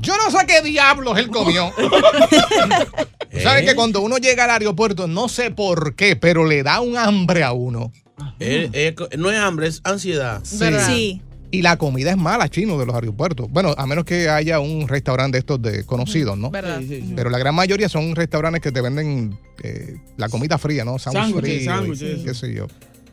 Yo 0.00 0.14
no 0.16 0.30
sé 0.30 0.46
qué 0.46 0.62
diablos 0.62 1.18
él 1.18 1.28
comió. 1.28 1.72
¿Sabes 3.42 3.62
¿Eh? 3.62 3.66
que 3.66 3.74
cuando 3.74 4.00
uno 4.00 4.18
llega 4.18 4.44
al 4.44 4.50
aeropuerto, 4.50 5.06
no 5.06 5.28
sé 5.28 5.50
por 5.50 5.94
qué, 5.94 6.16
pero 6.16 6.44
le 6.44 6.62
da 6.62 6.80
un 6.80 6.96
hambre 6.96 7.42
a 7.42 7.52
uno? 7.52 7.92
Eh, 8.40 8.70
eh, 8.72 8.94
no 9.18 9.30
es 9.30 9.38
hambre, 9.38 9.66
es 9.68 9.80
ansiedad. 9.84 10.40
Sí. 10.44 10.64
Sí. 10.86 11.22
Y 11.50 11.62
la 11.62 11.76
comida 11.76 12.10
es 12.10 12.16
mala, 12.16 12.48
chino, 12.48 12.76
de 12.78 12.86
los 12.86 12.94
aeropuertos. 12.94 13.48
Bueno, 13.50 13.72
a 13.78 13.86
menos 13.86 14.04
que 14.04 14.28
haya 14.28 14.58
un 14.58 14.88
restaurante 14.88 15.36
de 15.36 15.40
estos 15.40 15.62
de 15.62 15.84
conocidos, 15.84 16.36
¿no? 16.36 16.50
¿Verdad? 16.50 16.80
Pero 17.14 17.30
la 17.30 17.38
gran 17.38 17.54
mayoría 17.54 17.88
son 17.88 18.14
restaurantes 18.16 18.60
que 18.60 18.72
te 18.72 18.80
venden 18.80 19.38
eh, 19.62 19.96
la 20.16 20.28
comida 20.28 20.58
fría, 20.58 20.84
¿no? 20.84 20.98
Sándwich 20.98 21.24
Sándwiches, 21.32 21.64
sándwiches, 21.64 22.24
qué 22.24 22.34
sé 22.34 22.52
yo. 22.52 22.66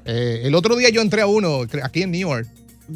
Eh, 0.06 0.42
el 0.46 0.56
otro 0.56 0.76
día 0.76 0.90
yo 0.90 1.02
entré 1.02 1.22
a 1.22 1.28
uno 1.28 1.62
aquí 1.84 2.02
en 2.02 2.12
New 2.12 2.22
York. 2.30 2.48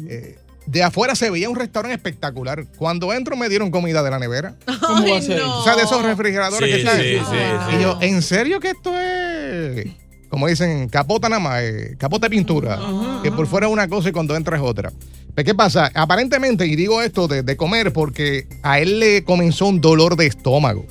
eh, 0.08 0.36
de 0.66 0.82
afuera 0.82 1.14
se 1.14 1.30
veía 1.30 1.48
un 1.48 1.56
restaurante 1.56 1.94
espectacular. 1.94 2.66
Cuando 2.76 3.14
entro 3.14 3.36
me 3.36 3.48
dieron 3.48 3.70
comida 3.70 4.02
de 4.02 4.10
la 4.10 4.18
nevera. 4.18 4.54
¿Cómo 4.86 5.08
va 5.08 5.16
a 5.18 5.22
ser? 5.22 5.40
O 5.40 5.64
sea, 5.64 5.76
de 5.76 5.82
esos 5.84 6.02
refrigeradores 6.02 6.68
Sí, 6.68 6.74
que 6.74 6.80
están. 6.80 7.00
sí, 7.00 7.70
sí, 7.70 7.76
y 7.78 7.82
yo, 7.82 7.98
¿en 8.02 8.20
serio 8.22 8.60
que 8.60 8.70
esto 8.70 8.92
es? 8.98 9.86
Como 10.28 10.46
dicen, 10.46 10.88
capota 10.88 11.28
nada 11.28 11.40
más, 11.40 11.62
eh, 11.62 11.96
capota 11.98 12.26
de 12.26 12.30
pintura. 12.30 12.78
Que 13.22 13.32
por 13.32 13.46
fuera 13.46 13.66
es 13.66 13.72
una 13.72 13.88
cosa 13.88 14.08
y 14.10 14.12
cuando 14.12 14.36
entra 14.36 14.56
es 14.56 14.62
otra. 14.62 14.92
Pero 15.34 15.46
¿qué 15.46 15.54
pasa? 15.54 15.90
Aparentemente, 15.94 16.66
y 16.66 16.76
digo 16.76 17.00
esto 17.00 17.28
de, 17.28 17.42
de 17.42 17.56
comer 17.56 17.92
porque 17.92 18.46
a 18.62 18.78
él 18.80 19.00
le 19.00 19.24
comenzó 19.24 19.66
un 19.66 19.80
dolor 19.80 20.16
de 20.16 20.26
estómago. 20.26 20.84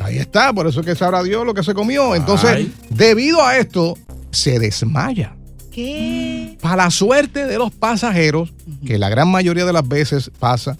Ahí 0.00 0.18
está, 0.18 0.52
por 0.52 0.66
eso 0.66 0.80
es 0.80 0.86
que 0.86 0.94
sabrá 0.94 1.22
Dios 1.22 1.44
lo 1.44 1.54
que 1.54 1.62
se 1.62 1.74
comió. 1.74 2.14
Entonces, 2.14 2.50
Ay. 2.50 2.72
debido 2.90 3.44
a 3.44 3.58
esto, 3.58 3.96
se 4.30 4.58
desmaya. 4.58 5.34
¿Qué? 5.70 6.58
Para 6.60 6.84
la 6.84 6.90
suerte 6.90 7.46
de 7.46 7.56
los 7.56 7.70
pasajeros, 7.72 8.52
que 8.86 8.98
la 8.98 9.08
gran 9.08 9.28
mayoría 9.28 9.64
de 9.64 9.72
las 9.72 9.86
veces 9.88 10.30
pasa, 10.38 10.76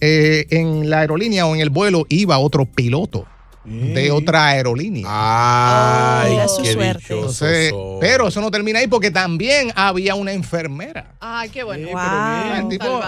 eh, 0.00 0.46
en 0.50 0.90
la 0.90 1.00
aerolínea 1.00 1.46
o 1.46 1.54
en 1.54 1.60
el 1.60 1.70
vuelo 1.70 2.04
iba 2.10 2.38
otro 2.38 2.66
piloto 2.66 3.26
de 3.66 4.10
otra 4.10 4.46
aerolínea. 4.48 5.06
Ay, 5.08 6.38
su 6.48 6.62
qué 6.62 6.72
suerte. 6.72 7.04
Entonces, 7.14 7.74
pero 8.00 8.28
eso 8.28 8.40
no 8.40 8.50
termina 8.50 8.78
ahí 8.78 8.86
porque 8.86 9.10
también 9.10 9.72
había 9.74 10.14
una 10.14 10.32
enfermera. 10.32 11.14
Ay, 11.20 11.48
qué 11.50 11.62
bueno. 11.64 11.88
Wow. 11.90 12.60
El 12.62 12.68
tipo 12.68 13.00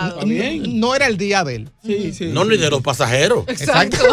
no 0.68 0.94
era 0.94 1.06
el 1.06 1.16
día 1.16 1.44
de 1.44 1.56
él. 1.56 1.70
Sí, 1.84 2.12
sí. 2.12 2.26
No, 2.26 2.44
ni 2.44 2.56
de 2.56 2.68
los 2.70 2.82
pasajeros. 2.82 3.44
Exacto. 3.48 3.98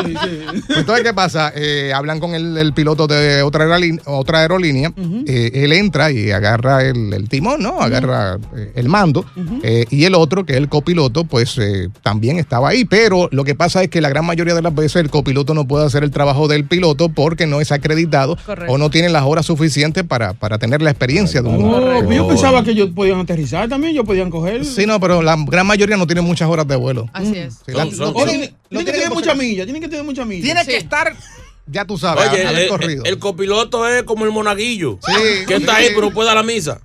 Sí, 0.00 0.14
sí. 0.14 0.62
Entonces, 0.76 1.04
¿qué 1.04 1.12
pasa? 1.14 1.52
Eh, 1.54 1.92
hablan 1.94 2.20
con 2.20 2.34
el, 2.34 2.56
el 2.56 2.72
piloto 2.72 3.06
de 3.06 3.42
otra 3.42 3.64
aerolínea, 3.64 4.02
otra 4.06 4.40
aerolínea. 4.40 4.92
Eh, 5.26 5.50
él 5.54 5.72
entra 5.72 6.10
y 6.10 6.30
agarra 6.30 6.82
el, 6.84 7.12
el 7.12 7.28
timón, 7.28 7.62
¿no? 7.62 7.80
Agarra 7.80 8.38
eh, 8.56 8.72
el 8.74 8.88
mando. 8.88 9.24
Eh, 9.62 9.84
y 9.90 10.04
el 10.04 10.14
otro, 10.14 10.44
que 10.44 10.52
es 10.52 10.58
el 10.58 10.68
copiloto, 10.68 11.24
pues 11.24 11.58
eh, 11.58 11.88
también 12.02 12.38
estaba 12.38 12.70
ahí. 12.70 12.84
Pero 12.84 13.28
lo 13.32 13.44
que 13.44 13.54
pasa 13.54 13.82
es 13.82 13.90
que 13.90 14.00
la 14.00 14.08
gran 14.08 14.24
mayoría 14.24 14.54
de 14.54 14.62
las 14.62 14.74
veces 14.74 14.96
el 14.96 15.10
copiloto 15.10 15.54
no 15.54 15.66
puede 15.66 15.86
hacer 15.90 16.04
el 16.04 16.10
trabajo 16.10 16.48
del 16.48 16.64
piloto 16.64 17.08
porque 17.10 17.46
no 17.46 17.60
es 17.60 17.70
acreditado 17.72 18.36
Correcto. 18.46 18.72
o 18.72 18.78
no 18.78 18.90
tiene 18.90 19.08
las 19.10 19.24
horas 19.24 19.46
suficientes 19.46 20.04
para, 20.04 20.32
para 20.32 20.58
tener 20.58 20.80
la 20.82 20.90
experiencia 20.90 21.42
de 21.42 21.48
un. 21.48 21.70
Correcto. 21.70 22.12
yo 22.12 22.28
pensaba 22.28 22.64
que 22.64 22.70
ellos 22.70 22.90
podían 22.94 23.20
aterrizar 23.20 23.68
también, 23.68 23.92
ellos 23.92 24.06
podían 24.06 24.30
coger. 24.30 24.64
Sí, 24.64 24.86
no, 24.86 24.98
pero 25.00 25.22
la 25.22 25.36
gran 25.46 25.66
mayoría 25.66 25.96
no 25.96 26.06
tiene 26.06 26.20
muchas 26.22 26.48
horas 26.48 26.66
de 26.66 26.76
vuelo. 26.76 27.08
Así 27.12 27.36
es. 27.36 27.54
Sí, 27.66 27.72
la- 27.72 27.84
son- 27.86 27.98
lo 27.98 28.12
Tienen, 28.14 28.26
tienen- 28.40 28.40
tienen 28.40 28.50
que 28.50 28.56
tienen 28.70 28.84
tener 28.92 29.08
por 29.08 29.16
mucha 29.18 29.32
si- 29.32 29.38
milla, 29.38 29.64
tienen 29.64 29.82
que 29.82 29.88
tener 29.88 30.04
mucha 30.04 30.24
milla. 30.24 30.42
Tiene 30.42 30.64
que 30.64 30.76
estar, 30.76 31.14
ya 31.66 31.84
tú 31.84 31.98
sabes, 31.98 32.28
Oye, 32.30 32.62
el, 32.64 32.68
corrido. 32.68 33.04
el- 33.04 33.12
el 33.12 33.18
copiloto 33.18 33.86
es 33.88 34.02
como 34.04 34.24
el 34.24 34.30
monaguillo. 34.30 34.98
Sí, 35.04 35.12
que 35.46 35.56
está 35.56 35.76
sí. 35.76 35.84
ahí, 35.84 35.88
pero 35.94 36.10
puede 36.10 36.26
dar 36.28 36.36
la 36.36 36.42
misa. 36.42 36.80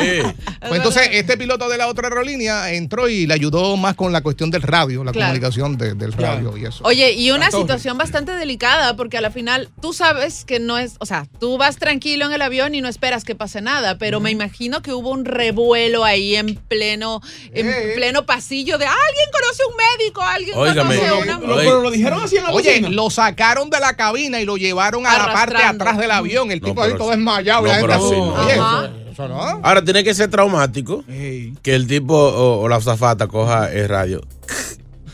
Sí. 0.00 0.22
Pues 0.68 0.74
entonces, 0.76 1.08
este 1.12 1.36
piloto 1.36 1.68
de 1.68 1.76
la 1.78 1.88
otra 1.88 2.08
aerolínea 2.08 2.72
entró 2.72 3.08
y 3.08 3.26
le 3.26 3.34
ayudó 3.34 3.76
más 3.76 3.94
con 3.94 4.12
la 4.12 4.20
cuestión 4.22 4.50
del 4.50 4.62
radio, 4.62 5.02
la 5.04 5.12
Claro. 5.12 5.28
comunicación 5.32 5.76
de- 5.76 5.94
del 5.94 6.12
radio 6.12 6.56
y 6.56 6.64
eso. 6.66 6.84
Oye, 6.84 7.12
y 7.12 7.30
una 7.32 7.50
situación 7.50 7.98
bastante 7.98 8.32
delicada, 8.32 8.94
porque 8.96 9.18
a 9.18 9.20
la 9.20 9.30
final 9.30 9.70
tú 9.80 9.92
sabes 9.92 10.44
que 10.44 10.60
no 10.60 10.78
es, 10.78 10.94
o 11.00 11.06
sea, 11.06 11.26
tú 11.40 11.58
vas 11.58 11.76
tranquilo 11.76 12.26
en 12.26 12.32
el 12.32 12.42
avión 12.42 12.74
y 12.74 12.80
no 12.80 12.88
esperas 12.88 13.24
que 13.24 13.34
pase 13.34 13.60
nada, 13.60 13.98
pero 13.98 14.20
me 14.20 14.30
imagino 14.30 14.82
que 14.82 14.92
hubo 14.92 15.10
un 15.10 15.24
revuelo 15.24 16.04
ahí 16.04 16.36
en 16.36 16.54
pleno, 16.56 17.20
en 17.52 17.68
Eh. 17.68 17.92
pleno 17.96 18.24
pasillo 18.26 18.78
de 18.78 18.86
alguien 18.86 19.26
conoce 19.32 19.62
un 19.68 19.74
médico, 19.98 20.20
alguien 20.22 20.54
conoce 20.54 21.06
no, 21.08 21.18
una. 21.18 21.38
Lo- 21.38 21.54
Oye. 21.56 21.64
pero 21.64 21.82
lo 21.82 21.90
dijeron 21.90 22.22
así 22.22 22.36
en 22.36 22.44
la 22.44 22.50
Oye, 22.52 22.70
bocina. 22.70 22.88
lo 22.90 23.10
sacaron 23.10 23.68
de 23.70 23.80
la 23.80 23.96
cabina 23.96 24.40
y 24.40 24.44
lo 24.44 24.56
llevaron 24.56 25.06
a 25.06 25.18
la 25.18 25.32
parte 25.32 25.62
atrás 25.62 25.98
del 25.98 26.10
avión. 26.10 26.50
El 26.50 26.60
No, 26.60 26.66
tipo 26.68 26.82
ahí 26.82 26.92
todo 26.96 27.10
desmayado. 27.10 27.66
No, 27.66 29.01
eso, 29.12 29.28
no. 29.28 29.40
Ahora 29.62 29.84
tiene 29.84 30.02
que 30.04 30.14
ser 30.14 30.28
traumático 30.30 31.04
Ey. 31.08 31.54
que 31.62 31.74
el 31.74 31.86
tipo 31.86 32.14
o, 32.14 32.60
o 32.62 32.68
la 32.68 32.80
zafata 32.80 33.26
coja 33.28 33.72
el 33.72 33.88
radio. 33.88 34.20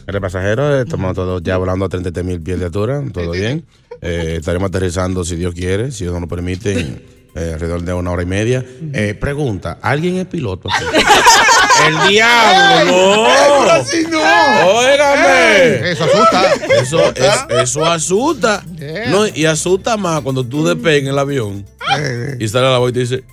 El 0.07 0.21
pasajero, 0.21 0.81
estamos 0.81 1.15
todos 1.15 1.43
ya 1.43 1.59
volando 1.59 1.85
a 1.85 1.89
33 1.91 2.25
mil 2.25 2.41
pies 2.41 2.59
de 2.59 2.65
altura, 2.67 3.03
todo 3.13 3.33
bien. 3.33 3.67
Eh, 4.01 4.37
estaremos 4.39 4.69
aterrizando 4.69 5.23
si 5.25 5.37
Dios 5.37 5.55
quiere, 5.55 5.91
si 5.93 6.05
Dios 6.05 6.15
nos 6.15 6.23
lo 6.23 6.29
permite, 6.29 7.03
eh, 7.35 7.51
alrededor 7.55 7.83
de 7.83 7.93
una 7.93 8.11
hora 8.13 8.23
y 8.23 8.27
media. 8.27 8.65
Eh, 8.95 9.15
pregunta, 9.21 9.79
¿alguien 9.83 10.17
es 10.17 10.27
piloto? 10.27 10.71
aquí? 10.73 10.85
el 11.89 12.09
diablo, 12.09 13.17
no. 13.27 13.71
Así 13.71 14.07
no. 14.11 14.19
Óigame. 14.19 15.91
Eso 15.91 16.05
asusta. 16.05 16.53
Eso, 16.81 17.01
es- 17.15 17.61
eso 17.63 17.85
asusta. 17.85 18.65
Yeah. 18.79 19.11
No, 19.11 19.27
y 19.27 19.45
asusta 19.45 19.97
más 19.99 20.23
cuando 20.23 20.43
tú 20.45 20.65
despegas 20.67 21.01
en 21.03 21.09
el 21.09 21.19
avión 21.19 21.67
Eh, 21.99 22.37
y 22.41 22.49
sale 22.49 22.71
la 22.71 22.79
voz 22.79 22.91
y 22.91 22.93
te 22.95 23.01
dice, 23.01 23.25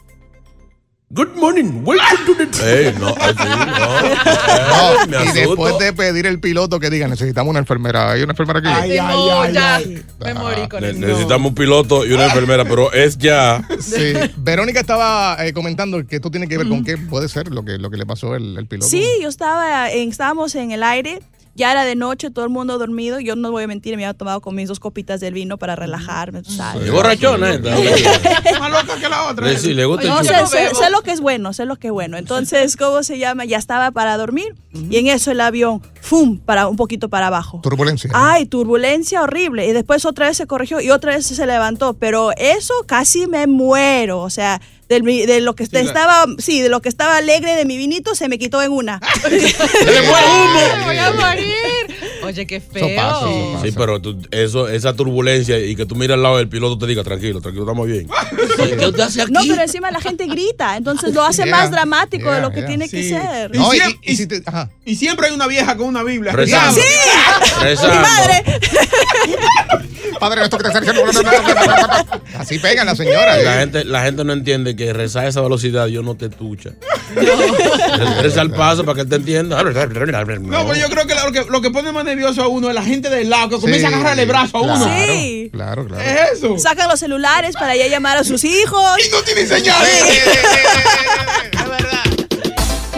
Good 1.11 1.35
morning, 1.35 1.83
welcome 1.85 2.25
to 2.25 2.33
the... 2.33 2.87
Ey, 2.89 2.93
no, 2.99 3.09
así, 3.09 3.37
no. 3.37 5.05
no, 5.19 5.23
y 5.23 5.31
después 5.33 5.77
de 5.77 5.93
pedir 5.93 6.25
el 6.25 6.39
piloto 6.39 6.79
que 6.79 6.89
diga, 6.89 7.07
necesitamos 7.07 7.51
una 7.51 7.59
enfermera. 7.59 8.11
¿Hay 8.11 8.23
una 8.23 8.31
enfermera 8.33 8.57
aquí? 8.59 8.67
Ay, 8.67 8.97
ay, 8.97 9.15
No, 9.15 9.41
ay, 9.41 9.53
ya, 9.53 9.75
ay. 9.75 10.03
me 10.19 10.33
morí 10.33 10.67
con 10.67 10.81
Ne- 10.81 10.89
eso. 10.89 10.99
necesitamos 10.99 11.49
un 11.49 11.55
piloto 11.55 12.05
y 12.07 12.11
una 12.11 12.25
enfermera, 12.25 12.65
pero 12.65 12.91
es 12.91 13.19
ya. 13.19 13.65
Sí. 13.79 14.13
Verónica 14.37 14.79
estaba 14.79 15.37
eh, 15.45 15.53
comentando 15.53 16.03
que 16.07 16.15
esto 16.15 16.31
tiene 16.31 16.47
que 16.47 16.57
ver 16.57 16.67
con 16.67 16.83
qué 16.83 16.97
puede 16.97 17.29
ser 17.29 17.49
lo 17.51 17.63
que, 17.63 17.77
lo 17.77 17.91
que 17.91 17.97
le 17.97 18.05
pasó 18.07 18.35
el, 18.35 18.57
el 18.57 18.65
piloto. 18.65 18.89
Sí, 18.89 19.07
yo 19.21 19.29
estaba 19.29 19.91
en, 19.91 20.09
estábamos 20.09 20.55
en 20.55 20.71
el 20.71 20.81
aire, 20.81 21.21
ya 21.55 21.71
era 21.71 21.85
de 21.85 21.95
noche, 21.95 22.29
todo 22.31 22.45
el 22.45 22.51
mundo 22.51 22.77
dormido. 22.77 23.19
Yo 23.19 23.35
no 23.35 23.49
voy 23.51 23.63
a 23.63 23.67
mentir, 23.67 23.95
me 23.97 24.05
había 24.05 24.13
tomado 24.17 24.41
con 24.41 24.53
mis 24.55 24.67
dos 24.67 24.79
copitas 24.79 25.19
del 25.21 25.33
vino 25.33 25.57
para 25.57 25.75
relajarme, 25.75 26.41
tú 26.43 26.51
sabes. 26.51 26.83
Es 26.85 26.91
borrachona, 26.91 27.53
¿eh? 27.55 27.59
Más 28.59 28.71
loca 28.71 28.99
que 28.99 29.09
la 29.09 29.23
otra. 29.29 29.57
Sí, 29.57 29.73
le 29.73 29.85
gusta 29.85 30.07
No, 30.07 30.19
el 30.19 30.25
sé, 30.27 30.45
sé- 30.47 30.75
sé 30.75 30.89
lo 30.91 31.01
que 31.01 31.11
es 31.11 31.21
bueno, 31.21 31.53
sé 31.53 31.65
lo 31.65 31.77
que 31.77 31.87
es 31.87 31.93
bueno. 31.93 32.17
Entonces, 32.17 32.75
¿cómo 32.77 33.03
se 33.03 33.17
llama? 33.17 33.45
Ya 33.45 33.57
estaba 33.57 33.91
para 33.91 34.17
dormir 34.17 34.55
y 34.73 34.97
en 34.97 35.07
eso 35.07 35.31
el 35.31 35.39
avión, 35.41 35.81
¡fum! 36.01 36.37
para 36.39 36.67
un 36.67 36.75
poquito 36.75 37.07
para 37.09 37.27
abajo. 37.27 37.61
Turbulencia. 37.63 38.09
Ay, 38.13 38.45
turbulencia 38.45 39.21
horrible. 39.21 39.65
Y 39.67 39.71
después 39.71 40.05
otra 40.05 40.27
vez 40.27 40.37
se 40.37 40.47
corrigió 40.47 40.81
y 40.81 40.89
otra 40.91 41.15
vez 41.15 41.25
se 41.25 41.47
levantó. 41.47 41.93
Pero 41.93 42.31
eso 42.37 42.73
casi 42.85 43.27
me 43.27 43.47
muero. 43.47 44.19
O 44.21 44.29
sea, 44.29 44.61
del 44.89 45.03
mi- 45.03 45.25
de 45.25 45.41
lo 45.41 45.55
que 45.55 45.67
la- 45.71 45.79
estaba, 45.81 46.25
sí, 46.37 46.61
de 46.61 46.69
lo 46.69 46.81
que 46.81 46.89
estaba 46.89 47.17
alegre 47.17 47.55
de 47.55 47.65
mi 47.65 47.77
vinito 47.77 48.15
se 48.15 48.27
me 48.29 48.37
quitó 48.39 48.61
en 48.61 48.71
una. 48.71 48.99
¡Se 49.21 49.29
le 49.29 49.49
fue 49.49 50.19
humo! 50.19 50.77
Me 50.79 50.85
voy 50.85 50.97
a 50.97 51.11
morir. 51.11 51.45
Oye, 52.23 52.47
qué 52.47 52.59
feo. 52.59 52.85
Eso 52.87 52.95
pasa, 52.95 53.29
eso 53.29 53.51
pasa. 53.53 53.65
Sí, 53.65 53.71
pero 53.77 54.01
tú- 54.01 54.17
eso, 54.31 54.67
esa 54.67 54.95
turbulencia 54.95 55.59
y 55.59 55.75
que 55.75 55.85
tú 55.85 55.95
miras 55.95 56.15
al 56.15 56.23
lado 56.23 56.37
del 56.37 56.49
piloto 56.49 56.77
te 56.77 56.87
diga, 56.87 57.03
tranquilo, 57.03 57.39
tranquilo, 57.41 57.65
estamos 57.65 57.85
bien. 57.87 58.07
¿Qué 58.79 58.87
usted 58.87 58.99
hace 59.03 59.21
aquí? 59.21 59.31
No, 59.31 59.41
pero 59.47 59.61
encima 59.61 59.91
la 59.91 60.01
gente 60.01 60.25
grita. 60.25 60.75
Entonces 60.77 61.13
lo 61.13 61.23
hace 61.23 61.43
Yeah, 61.43 61.51
más 61.55 61.71
dramático 61.71 62.31
de 62.31 62.41
lo 62.41 62.49
que 62.51 62.57
yeah. 62.61 62.67
tiene 62.67 62.89
que 62.89 63.03
Sí. 63.03 63.09
ser. 63.09 63.55
No, 63.55 63.73
y, 63.73 63.77
siempre- 63.77 63.99
y- 64.03 64.11
y 64.11 64.15
si 64.15 64.27
te- 64.27 64.41
ajá. 64.45 64.69
Y 64.85 64.95
siempre 64.95 65.27
hay 65.27 65.33
una 65.33 65.47
vieja 65.47 65.75
con 65.77 65.87
una 65.87 66.01
Biblia. 66.03 66.31
Rezando. 66.31 66.81
¡Sí! 66.81 66.87
Rezando. 67.61 67.95
Mi 67.95 68.01
madre. 68.01 68.43
Padre, 70.19 70.43
esto 70.43 70.57
que 70.57 70.63
te 70.63 70.69
está 70.69 70.79
diciendo. 70.81 71.05
no, 71.05 71.21
no, 71.21 71.31
no, 71.31 71.41
no, 71.41 71.53
no, 71.53 71.87
no. 71.87 72.39
Así 72.39 72.59
pegan 72.59 72.85
las 72.85 72.97
señoras. 72.97 73.43
La 73.43 73.55
eh. 73.55 73.59
gente, 73.59 73.85
la 73.85 74.03
gente 74.03 74.23
no 74.23 74.33
entiende 74.33 74.75
que 74.75 74.93
rezar 74.93 75.25
a 75.25 75.29
esa 75.29 75.41
velocidad 75.41 75.87
Dios 75.87 76.03
no 76.03 76.15
te 76.15 76.29
tucha. 76.29 76.71
Reza 78.21 78.41
al 78.41 78.51
paso 78.51 78.83
para 78.83 78.95
que 78.95 79.01
él 79.01 79.09
te 79.09 79.15
entienda. 79.15 79.61
No, 79.63 80.65
pero 80.67 80.75
yo 80.75 80.89
creo 80.89 81.07
que 81.07 81.15
lo, 81.15 81.31
que 81.31 81.45
lo 81.49 81.61
que 81.61 81.71
pone 81.71 81.91
más 81.91 82.05
nervioso 82.05 82.43
a 82.43 82.47
uno 82.47 82.69
es 82.69 82.75
la 82.75 82.83
gente 82.83 83.09
del 83.09 83.29
lado 83.29 83.49
que 83.49 83.59
comienza 83.59 83.87
a 83.87 83.91
agarrarle 83.91 84.23
el 84.23 84.27
brazo 84.27 84.57
a 84.57 84.61
uno. 84.61 84.75
Claro, 84.75 85.05
Sí. 85.05 85.49
claro, 85.51 85.87
claro. 85.87 86.03
Es 86.03 86.37
eso. 86.37 86.57
Sacan 86.57 86.89
los 86.89 86.99
celulares 86.99 87.55
para 87.55 87.75
ya 87.75 87.87
llamar 87.87 88.17
a 88.17 88.23
sus 88.23 88.43
hijos. 88.43 88.97
Y 89.05 89.09
no 89.11 89.21
tiene 89.21 89.45
señales. 89.45 90.03